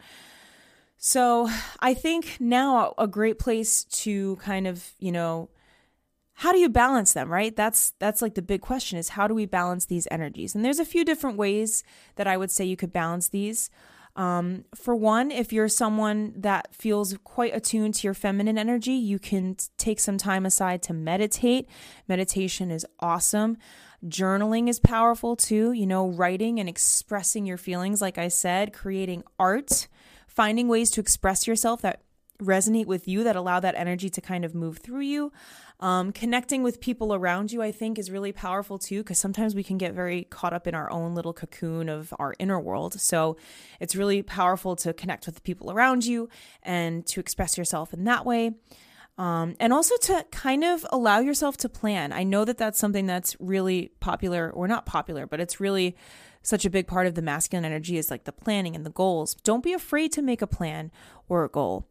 So 0.96 1.48
I 1.80 1.94
think 1.94 2.36
now 2.40 2.94
a 2.98 3.06
great 3.06 3.38
place 3.38 3.84
to 3.84 4.36
kind 4.36 4.66
of, 4.66 4.90
you 4.98 5.12
know, 5.12 5.48
how 6.34 6.52
do 6.52 6.58
you 6.58 6.68
balance 6.68 7.14
them, 7.14 7.32
right? 7.32 7.54
That's 7.54 7.92
that's 7.98 8.22
like 8.22 8.34
the 8.34 8.42
big 8.42 8.60
question 8.60 8.98
is 8.98 9.10
how 9.10 9.26
do 9.26 9.34
we 9.34 9.46
balance 9.46 9.86
these 9.86 10.06
energies? 10.10 10.54
And 10.54 10.64
there's 10.64 10.78
a 10.78 10.84
few 10.84 11.04
different 11.04 11.36
ways 11.36 11.82
that 12.16 12.28
I 12.28 12.36
would 12.36 12.50
say 12.50 12.64
you 12.64 12.76
could 12.76 12.92
balance 12.92 13.28
these. 13.28 13.70
Um, 14.14 14.64
for 14.74 14.96
one, 14.96 15.30
if 15.30 15.52
you're 15.52 15.68
someone 15.68 16.34
that 16.36 16.74
feels 16.74 17.16
quite 17.22 17.54
attuned 17.54 17.94
to 17.96 18.06
your 18.06 18.14
feminine 18.14 18.58
energy, 18.58 18.92
you 18.92 19.20
can 19.20 19.56
take 19.78 20.00
some 20.00 20.18
time 20.18 20.44
aside 20.44 20.82
to 20.84 20.92
meditate. 20.92 21.68
Meditation 22.08 22.72
is 22.72 22.84
awesome. 22.98 23.58
Journaling 24.06 24.68
is 24.68 24.78
powerful 24.78 25.34
too, 25.34 25.72
you 25.72 25.86
know, 25.86 26.08
writing 26.08 26.60
and 26.60 26.68
expressing 26.68 27.46
your 27.46 27.56
feelings, 27.56 28.00
like 28.00 28.16
I 28.18 28.28
said, 28.28 28.72
creating 28.72 29.24
art, 29.38 29.88
finding 30.28 30.68
ways 30.68 30.90
to 30.92 31.00
express 31.00 31.46
yourself 31.46 31.82
that 31.82 32.02
resonate 32.40 32.86
with 32.86 33.08
you, 33.08 33.24
that 33.24 33.34
allow 33.34 33.58
that 33.58 33.74
energy 33.74 34.08
to 34.08 34.20
kind 34.20 34.44
of 34.44 34.54
move 34.54 34.78
through 34.78 35.00
you. 35.00 35.32
Um, 35.80 36.12
connecting 36.12 36.62
with 36.62 36.80
people 36.80 37.12
around 37.12 37.50
you, 37.50 37.62
I 37.62 37.72
think, 37.72 37.98
is 37.98 38.10
really 38.10 38.32
powerful 38.32 38.78
too, 38.78 39.02
because 39.02 39.18
sometimes 39.18 39.54
we 39.56 39.64
can 39.64 39.78
get 39.78 39.94
very 39.94 40.24
caught 40.24 40.52
up 40.52 40.68
in 40.68 40.74
our 40.74 40.90
own 40.90 41.16
little 41.16 41.32
cocoon 41.32 41.88
of 41.88 42.14
our 42.20 42.34
inner 42.38 42.60
world. 42.60 43.00
So 43.00 43.36
it's 43.80 43.96
really 43.96 44.22
powerful 44.22 44.76
to 44.76 44.92
connect 44.92 45.26
with 45.26 45.34
the 45.36 45.40
people 45.40 45.70
around 45.72 46.06
you 46.06 46.28
and 46.62 47.04
to 47.06 47.18
express 47.18 47.58
yourself 47.58 47.92
in 47.92 48.04
that 48.04 48.24
way. 48.24 48.52
Um, 49.18 49.56
and 49.58 49.72
also 49.72 49.96
to 50.02 50.24
kind 50.30 50.62
of 50.64 50.86
allow 50.90 51.18
yourself 51.18 51.56
to 51.58 51.68
plan. 51.68 52.12
I 52.12 52.22
know 52.22 52.44
that 52.44 52.56
that's 52.56 52.78
something 52.78 53.06
that's 53.06 53.36
really 53.40 53.90
popular, 54.00 54.50
or 54.50 54.68
not 54.68 54.86
popular, 54.86 55.26
but 55.26 55.40
it's 55.40 55.58
really 55.58 55.96
such 56.40 56.64
a 56.64 56.70
big 56.70 56.86
part 56.86 57.06
of 57.08 57.16
the 57.16 57.22
masculine 57.22 57.64
energy 57.64 57.98
is 57.98 58.10
like 58.10 58.24
the 58.24 58.32
planning 58.32 58.76
and 58.76 58.86
the 58.86 58.90
goals. 58.90 59.34
Don't 59.34 59.64
be 59.64 59.72
afraid 59.72 60.12
to 60.12 60.22
make 60.22 60.40
a 60.40 60.46
plan 60.46 60.92
or 61.28 61.44
a 61.44 61.48
goal 61.48 61.88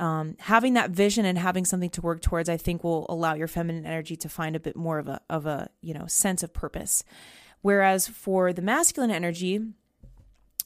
um, 0.00 0.36
having 0.40 0.74
that 0.74 0.90
vision 0.90 1.26
and 1.26 1.38
having 1.38 1.64
something 1.64 1.90
to 1.90 2.00
work 2.00 2.22
towards, 2.22 2.48
I 2.48 2.56
think, 2.56 2.82
will 2.82 3.06
allow 3.08 3.34
your 3.34 3.48
feminine 3.48 3.84
energy 3.84 4.16
to 4.16 4.28
find 4.28 4.56
a 4.56 4.60
bit 4.60 4.74
more 4.74 4.98
of 4.98 5.08
a 5.08 5.20
of 5.28 5.46
a 5.46 5.68
you 5.82 5.94
know 5.94 6.06
sense 6.06 6.42
of 6.42 6.52
purpose. 6.52 7.04
Whereas 7.62 8.08
for 8.08 8.54
the 8.54 8.62
masculine 8.62 9.10
energy, 9.10 9.60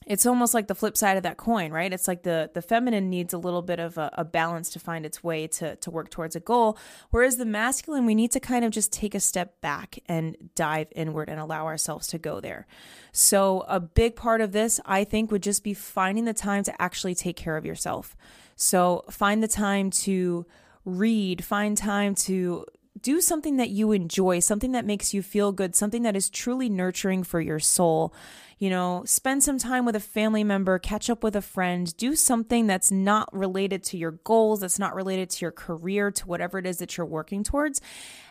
it's 0.05 0.25
almost 0.25 0.53
like 0.53 0.67
the 0.67 0.75
flip 0.75 0.95
side 0.95 1.17
of 1.17 1.23
that 1.23 1.37
coin, 1.37 1.71
right? 1.71 1.91
It's 1.91 2.07
like 2.07 2.23
the 2.23 2.51
the 2.53 2.61
feminine 2.61 3.09
needs 3.09 3.33
a 3.33 3.37
little 3.37 3.61
bit 3.61 3.79
of 3.79 3.97
a, 3.97 4.09
a, 4.13 4.25
balance 4.25 4.69
to 4.71 4.79
find 4.79 5.05
its 5.05 5.23
way 5.23 5.47
to 5.47 5.75
to 5.77 5.91
work 5.91 6.09
towards 6.09 6.35
a 6.35 6.39
goal, 6.39 6.77
whereas 7.09 7.37
the 7.37 7.45
masculine 7.45 8.05
we 8.05 8.15
need 8.15 8.31
to 8.31 8.39
kind 8.39 8.63
of 8.63 8.71
just 8.71 8.93
take 8.93 9.15
a 9.15 9.19
step 9.19 9.59
back 9.61 9.99
and 10.07 10.35
dive 10.55 10.87
inward 10.95 11.29
and 11.29 11.39
allow 11.39 11.65
ourselves 11.65 12.07
to 12.07 12.17
go 12.17 12.39
there. 12.39 12.67
So 13.11 13.65
a 13.67 13.79
big 13.79 14.15
part 14.15 14.41
of 14.41 14.51
this, 14.51 14.79
I 14.85 15.03
think, 15.03 15.31
would 15.31 15.43
just 15.43 15.63
be 15.63 15.73
finding 15.73 16.25
the 16.25 16.33
time 16.33 16.63
to 16.63 16.81
actually 16.81 17.15
take 17.15 17.35
care 17.35 17.57
of 17.57 17.65
yourself. 17.65 18.15
So 18.55 19.03
find 19.09 19.41
the 19.41 19.47
time 19.47 19.89
to 19.91 20.45
read, 20.85 21.43
find 21.43 21.75
time 21.77 22.13
to 22.15 22.65
do 23.05 23.21
something 23.21 23.57
that 23.57 23.69
you 23.69 23.91
enjoy, 23.91 24.39
something 24.39 24.71
that 24.71 24.83
makes 24.83 25.13
you 25.13 25.21
feel 25.21 25.51
good, 25.51 25.75
something 25.75 26.01
that 26.01 26.15
is 26.15 26.27
truly 26.27 26.69
nurturing 26.69 27.23
for 27.23 27.39
your 27.39 27.59
soul. 27.59 28.11
You 28.57 28.71
know, 28.71 29.03
spend 29.05 29.43
some 29.43 29.59
time 29.59 29.85
with 29.85 29.95
a 29.95 29.99
family 29.99 30.43
member, 30.43 30.79
catch 30.79 31.07
up 31.07 31.23
with 31.23 31.35
a 31.35 31.41
friend, 31.43 31.95
do 31.97 32.15
something 32.15 32.65
that's 32.65 32.89
not 32.91 33.31
related 33.31 33.83
to 33.83 33.97
your 33.97 34.13
goals, 34.13 34.61
that's 34.61 34.79
not 34.79 34.95
related 34.95 35.29
to 35.29 35.45
your 35.45 35.51
career, 35.51 36.09
to 36.09 36.25
whatever 36.25 36.57
it 36.57 36.65
is 36.65 36.79
that 36.79 36.97
you're 36.97 37.05
working 37.05 37.43
towards, 37.43 37.79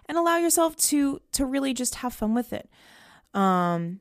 and 0.07 0.19
allow 0.19 0.39
yourself 0.39 0.75
to 0.89 1.21
to 1.31 1.47
really 1.47 1.73
just 1.73 1.95
have 1.97 2.13
fun 2.13 2.35
with 2.35 2.53
it. 2.53 2.69
Um 3.33 4.01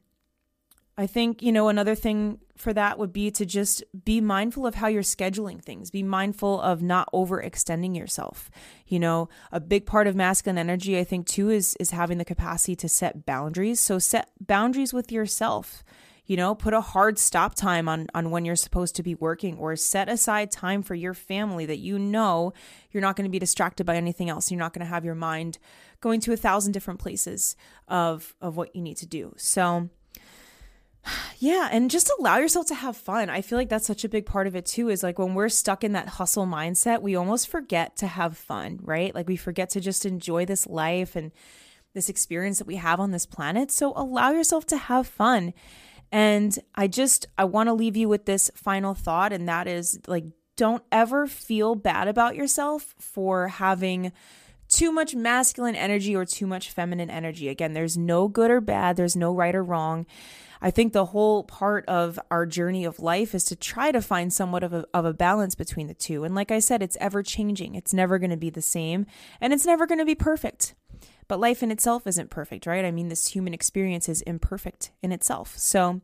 I 0.98 1.08
think, 1.08 1.42
you 1.42 1.52
know, 1.52 1.70
another 1.70 1.96
thing 1.96 2.40
for 2.56 2.72
that 2.74 3.00
would 3.00 3.12
be 3.12 3.32
to 3.32 3.46
just 3.46 3.84
be 4.06 4.22
mindful 4.22 4.68
of 4.68 4.76
how 4.76 4.88
you're 4.88 5.02
scheduling 5.02 5.62
things. 5.62 5.90
Be 5.90 6.04
mindful 6.04 6.62
of 6.62 6.84
not 6.84 7.10
overextending 7.12 7.98
yourself. 7.98 8.52
You 8.88 9.00
know, 9.00 9.28
a 9.52 9.60
big 9.60 9.88
part 9.88 10.06
of 10.06 10.16
masculine 10.16 10.60
energy 10.60 11.00
I 11.00 11.04
think 11.04 11.26
too 11.26 11.50
is 11.50 11.76
is 11.80 11.92
having 11.92 12.20
the 12.20 12.26
capacity 12.26 12.76
to 12.78 12.90
set 12.90 13.26
boundaries. 13.26 13.80
So 13.80 13.98
set 13.98 14.30
boundaries 14.40 14.94
with 14.94 15.12
yourself. 15.12 15.84
You 16.26 16.38
know, 16.38 16.56
put 16.56 16.74
a 16.74 16.80
hard 16.80 17.18
stop 17.18 17.56
time 17.56 17.90
on 17.90 18.08
on 18.14 18.30
when 18.30 18.46
you're 18.46 18.56
supposed 18.56 18.96
to 18.98 19.04
be 19.04 19.16
working 19.16 19.58
or 19.58 19.76
set 19.76 20.08
aside 20.08 20.52
time 20.52 20.84
for 20.84 20.96
your 20.96 21.16
family 21.16 21.66
that 21.66 21.80
you 21.80 21.98
know 21.98 22.54
you're 22.92 23.02
not 23.02 23.16
going 23.16 23.26
to 23.26 23.32
be 23.32 23.40
distracted 23.40 23.86
by 23.86 23.96
anything 23.96 24.30
else. 24.30 24.52
You're 24.52 24.60
not 24.60 24.74
going 24.74 24.86
to 24.86 24.94
have 24.94 25.04
your 25.04 25.16
mind 25.16 25.58
going 26.02 26.22
to 26.22 26.34
a 26.34 26.38
thousand 26.38 26.72
different 26.72 27.00
places 27.00 27.58
of 27.88 28.36
of 28.40 28.56
what 28.56 28.76
you 28.76 28.82
need 28.82 28.98
to 28.98 29.08
do. 29.08 29.34
So, 29.38 29.90
yeah, 31.40 31.70
and 31.72 31.92
just 31.92 32.12
allow 32.20 32.38
yourself 32.38 32.68
to 32.68 32.76
have 32.76 32.96
fun. 32.96 33.30
I 33.30 33.42
feel 33.42 33.58
like 33.58 33.70
that's 33.70 33.88
such 33.88 34.04
a 34.04 34.10
big 34.10 34.26
part 34.26 34.48
of 34.48 34.56
it 34.56 34.66
too 34.66 34.90
is 34.90 35.04
like 35.04 35.20
when 35.20 35.34
we're 35.34 35.50
stuck 35.50 35.84
in 35.84 35.94
that 35.94 36.08
hustle 36.08 36.46
mindset, 36.46 37.02
we 37.02 37.16
almost 37.16 37.48
forget 37.48 37.98
to 37.98 38.08
have 38.08 38.38
fun, 38.38 38.80
right? 38.82 39.14
Like 39.14 39.28
we 39.28 39.36
forget 39.36 39.70
to 39.72 39.82
just 39.82 40.06
enjoy 40.06 40.46
this 40.46 40.68
life 40.68 41.16
and 41.16 41.32
this 41.94 42.10
experience 42.10 42.58
that 42.60 42.68
we 42.68 42.78
have 42.78 43.00
on 43.00 43.12
this 43.12 43.26
planet. 43.26 43.72
So 43.72 43.94
allow 43.96 44.32
yourself 44.32 44.66
to 44.68 44.78
have 44.78 45.08
fun. 45.08 45.54
And 46.12 46.58
I 46.76 46.88
just 46.88 47.28
I 47.38 47.46
want 47.46 47.68
to 47.68 47.74
leave 47.74 47.98
you 47.98 48.08
with 48.08 48.26
this 48.26 48.52
final 48.56 48.94
thought 48.94 49.34
and 49.34 49.48
that 49.50 49.68
is 49.68 50.00
like 50.08 50.26
don't 50.56 50.84
ever 50.92 51.26
feel 51.26 51.76
bad 51.76 52.08
about 52.08 52.36
yourself 52.36 52.94
for 53.00 53.48
having 53.48 54.12
too 54.68 54.92
much 54.92 55.16
masculine 55.16 55.76
energy 55.76 56.16
or 56.16 56.26
too 56.26 56.48
much 56.48 56.72
feminine 56.72 57.10
energy. 57.10 57.50
Again, 57.50 57.74
there's 57.74 57.98
no 57.98 58.28
good 58.28 58.52
or 58.52 58.62
bad, 58.62 58.96
there's 58.96 59.16
no 59.16 59.34
right 59.34 59.56
or 59.56 59.64
wrong. 59.64 60.06
I 60.64 60.72
think 60.72 60.94
the 60.94 61.08
whole 61.08 61.44
part 61.44 61.86
of 61.90 62.18
our 62.32 62.46
journey 62.46 62.86
of 62.86 63.02
life 63.02 63.36
is 63.36 63.44
to 63.46 63.56
try 63.56 63.92
to 63.92 64.02
find 64.02 64.32
somewhat 64.32 64.64
of 64.64 64.72
a, 64.72 64.86
of 64.94 65.04
a 65.04 65.14
balance 65.14 65.56
between 65.56 65.88
the 65.88 65.94
two. 65.94 66.24
And 66.24 66.34
like 66.34 66.52
I 66.52 66.60
said, 66.60 66.82
it's 66.82 66.98
ever 67.02 67.22
changing, 67.22 67.76
it's 67.76 67.94
never 67.94 68.18
going 68.18 68.30
to 68.30 68.38
be 68.38 68.50
the 68.50 68.62
same, 68.62 69.06
and 69.42 69.52
it's 69.52 69.66
never 69.66 69.86
going 69.86 70.00
to 70.00 70.06
be 70.06 70.16
perfect. 70.16 70.74
But 71.28 71.42
life 71.42 71.64
in 71.64 71.72
itself 71.72 72.08
isn't 72.08 72.30
perfect, 72.30 72.66
right? 72.66 72.86
I 72.86 72.92
mean, 72.92 73.10
this 73.10 73.28
human 73.28 73.54
experience 73.54 74.08
is 74.08 74.22
imperfect 74.22 74.92
in 75.02 75.12
itself. 75.12 75.58
So, 75.58 76.00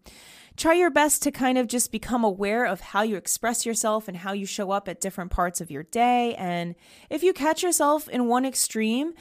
try 0.57 0.73
your 0.73 0.91
best 0.91 1.23
to 1.23 1.31
kind 1.31 1.57
of 1.57 1.67
just 1.67 1.89
become 1.89 2.25
aware 2.25 2.65
of 2.65 2.81
how 2.81 3.03
you 3.03 3.15
express 3.15 3.65
yourself 3.65 4.09
and 4.09 4.17
how 4.17 4.33
you 4.33 4.45
show 4.45 4.71
up 4.71 4.89
at 4.89 4.99
different 4.99 5.31
parts 5.31 5.61
of 5.61 5.71
your 5.71 5.83
day. 5.83 6.35
And 6.35 6.75
if 7.09 7.23
you 7.23 7.31
catch 7.31 7.63
yourself 7.63 8.09
in 8.09 8.27
one 8.27 8.45
extreme, 8.45 9.13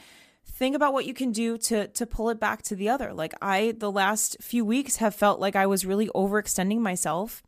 think 0.58 0.74
about 0.74 0.92
what 0.92 1.06
you 1.06 1.14
can 1.14 1.30
do 1.30 1.56
to 1.56 1.86
to 1.86 2.04
pull 2.04 2.30
it 2.30 2.40
back 2.40 2.62
to 2.62 2.74
the 2.74 2.88
other. 2.88 3.14
Like 3.14 3.32
I 3.40 3.74
the 3.78 3.92
last 3.92 4.36
few 4.40 4.64
weeks 4.64 4.96
have 4.96 5.14
felt 5.14 5.38
like 5.38 5.54
I 5.54 5.66
was 5.66 5.86
really 5.86 6.08
overextending 6.08 6.80
myself 6.80 7.42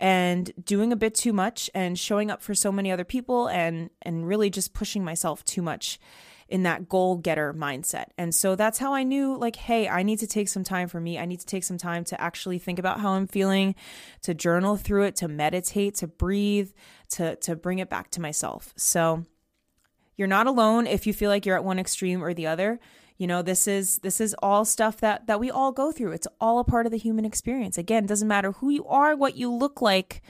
and 0.00 0.52
doing 0.62 0.92
a 0.92 0.96
bit 0.96 1.14
too 1.14 1.32
much 1.32 1.70
and 1.74 1.98
showing 1.98 2.30
up 2.30 2.42
for 2.42 2.54
so 2.54 2.72
many 2.72 2.90
other 2.90 3.04
people 3.04 3.48
and 3.48 3.90
and 4.02 4.26
really 4.26 4.50
just 4.50 4.74
pushing 4.74 5.04
myself 5.04 5.44
too 5.44 5.62
much 5.62 6.00
in 6.48 6.62
that 6.64 6.88
goal 6.88 7.16
getter 7.16 7.52
mindset. 7.52 8.06
And 8.16 8.34
so 8.34 8.56
that's 8.56 8.78
how 8.78 8.92
I 8.92 9.04
knew 9.04 9.36
like 9.36 9.54
hey, 9.54 9.88
I 9.88 10.02
need 10.02 10.18
to 10.18 10.26
take 10.26 10.48
some 10.48 10.64
time 10.64 10.88
for 10.88 11.00
me. 11.00 11.16
I 11.16 11.26
need 11.26 11.40
to 11.40 11.46
take 11.46 11.62
some 11.62 11.78
time 11.78 12.02
to 12.06 12.20
actually 12.20 12.58
think 12.58 12.80
about 12.80 12.98
how 12.98 13.10
I'm 13.10 13.28
feeling, 13.28 13.76
to 14.22 14.34
journal 14.34 14.76
through 14.76 15.04
it, 15.04 15.16
to 15.16 15.28
meditate, 15.28 15.94
to 15.96 16.08
breathe, 16.08 16.72
to 17.10 17.36
to 17.36 17.54
bring 17.54 17.78
it 17.78 17.88
back 17.88 18.10
to 18.12 18.20
myself. 18.20 18.74
So 18.76 19.24
you're 20.18 20.28
not 20.28 20.48
alone 20.48 20.86
if 20.86 21.06
you 21.06 21.14
feel 21.14 21.30
like 21.30 21.46
you're 21.46 21.56
at 21.56 21.64
one 21.64 21.78
extreme 21.78 22.22
or 22.22 22.34
the 22.34 22.48
other. 22.48 22.78
You 23.16 23.26
know, 23.26 23.40
this 23.40 23.66
is 23.66 23.98
this 23.98 24.20
is 24.20 24.34
all 24.42 24.64
stuff 24.64 24.98
that 24.98 25.28
that 25.28 25.40
we 25.40 25.50
all 25.50 25.72
go 25.72 25.90
through. 25.92 26.12
It's 26.12 26.28
all 26.40 26.58
a 26.58 26.64
part 26.64 26.86
of 26.86 26.92
the 26.92 26.98
human 26.98 27.24
experience. 27.24 27.78
Again, 27.78 28.04
doesn't 28.04 28.28
matter 28.28 28.52
who 28.52 28.68
you 28.68 28.84
are, 28.86 29.16
what 29.16 29.36
you 29.36 29.50
look 29.50 29.80
like. 29.80 30.20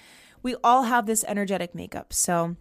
We 0.42 0.54
all 0.62 0.84
have 0.84 1.06
this 1.06 1.24
energetic 1.26 1.74
makeup. 1.74 2.12
So, 2.12 2.56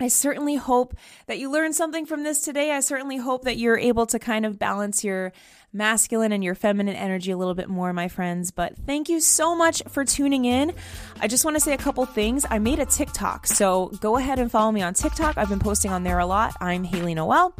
I 0.00 0.08
certainly 0.08 0.56
hope 0.56 0.94
that 1.26 1.38
you 1.38 1.50
learned 1.50 1.76
something 1.76 2.06
from 2.06 2.22
this 2.24 2.40
today. 2.40 2.72
I 2.72 2.80
certainly 2.80 3.18
hope 3.18 3.44
that 3.44 3.58
you're 3.58 3.78
able 3.78 4.06
to 4.06 4.18
kind 4.18 4.44
of 4.44 4.58
balance 4.58 5.04
your 5.04 5.32
masculine 5.72 6.32
and 6.32 6.44
your 6.44 6.54
feminine 6.54 6.96
energy 6.96 7.30
a 7.30 7.36
little 7.36 7.54
bit 7.54 7.68
more, 7.68 7.92
my 7.92 8.08
friends. 8.08 8.50
But 8.50 8.76
thank 8.86 9.08
you 9.08 9.20
so 9.20 9.54
much 9.54 9.82
for 9.88 10.04
tuning 10.04 10.44
in. 10.44 10.74
I 11.20 11.28
just 11.28 11.44
want 11.44 11.56
to 11.56 11.60
say 11.60 11.72
a 11.72 11.78
couple 11.78 12.04
things. 12.06 12.44
I 12.50 12.58
made 12.58 12.78
a 12.78 12.86
TikTok, 12.86 13.46
so 13.46 13.88
go 14.00 14.16
ahead 14.16 14.38
and 14.38 14.50
follow 14.50 14.72
me 14.72 14.82
on 14.82 14.94
TikTok. 14.94 15.38
I've 15.38 15.48
been 15.48 15.60
posting 15.60 15.90
on 15.90 16.02
there 16.02 16.18
a 16.18 16.26
lot. 16.26 16.54
I'm 16.60 16.84
Haley 16.84 17.14
Noel. 17.14 17.54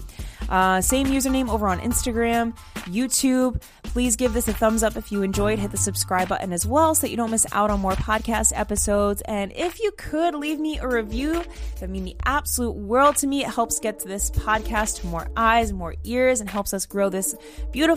Uh, 0.49 0.83
same 0.83 1.07
username 1.07 1.49
over 1.49 1.67
on 1.67 1.81
Instagram, 1.81 2.55
YouTube. 2.85 3.63
Please 3.85 4.17
give 4.17 4.35
this 4.35 4.49
a 4.49 4.53
thumbs 4.53 4.83
up 4.83 4.97
if 4.97 5.11
you 5.11 5.23
enjoyed. 5.23 5.59
Hit 5.59 5.71
the 5.71 5.79
subscribe 5.79 6.29
button 6.29 6.53
as 6.53 6.67
well 6.67 6.95
so 6.95 7.03
that 7.03 7.11
you 7.11 7.17
don't 7.17 7.31
miss 7.31 7.47
out 7.53 7.71
on 7.71 7.81
more 7.81 7.93
podcast 7.93 8.53
episodes. 8.55 9.23
And 9.23 9.53
if 9.53 9.81
you 9.81 9.93
could 9.97 10.35
leave 10.35 10.61
me 10.61 10.79
a 10.79 10.87
review, 10.87 11.43
that 11.81 11.89
mean 11.89 12.05
the 12.05 12.17
absolute 12.27 12.73
world 12.73 13.17
to 13.17 13.27
me. 13.27 13.45
It 13.45 13.51
helps 13.51 13.79
get 13.79 14.01
this 14.01 14.31
podcast 14.31 15.01
to 15.01 15.07
more 15.07 15.29
eyes, 15.37 15.73
more 15.73 15.95
ears, 16.05 16.41
and 16.41 16.51
helps 16.51 16.75
us 16.75 16.85
grow 16.85 17.09
this 17.09 17.35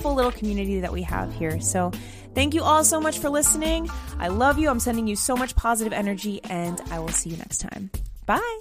beautiful 0.06 0.16
little 0.16 0.40
community 0.40 0.82
that 0.82 0.92
we 0.92 1.02
have 1.02 1.34
here. 1.34 1.60
So 1.60 1.92
thank 2.36 2.54
you 2.54 2.62
all 2.62 2.84
so 2.84 3.00
much 3.00 3.18
for 3.18 3.30
listening. 3.30 3.90
I 4.20 4.28
love 4.28 4.60
you. 4.60 4.70
I'm 4.70 4.80
sending 4.80 5.08
you 5.08 5.16
so 5.16 5.36
much 5.36 5.56
positive 5.56 5.94
energy, 5.94 6.42
and 6.44 6.80
I 6.92 7.00
will 7.00 7.10
see 7.10 7.32
you 7.32 7.38
next 7.38 7.58
time. 7.58 7.90
Bye. 8.28 8.60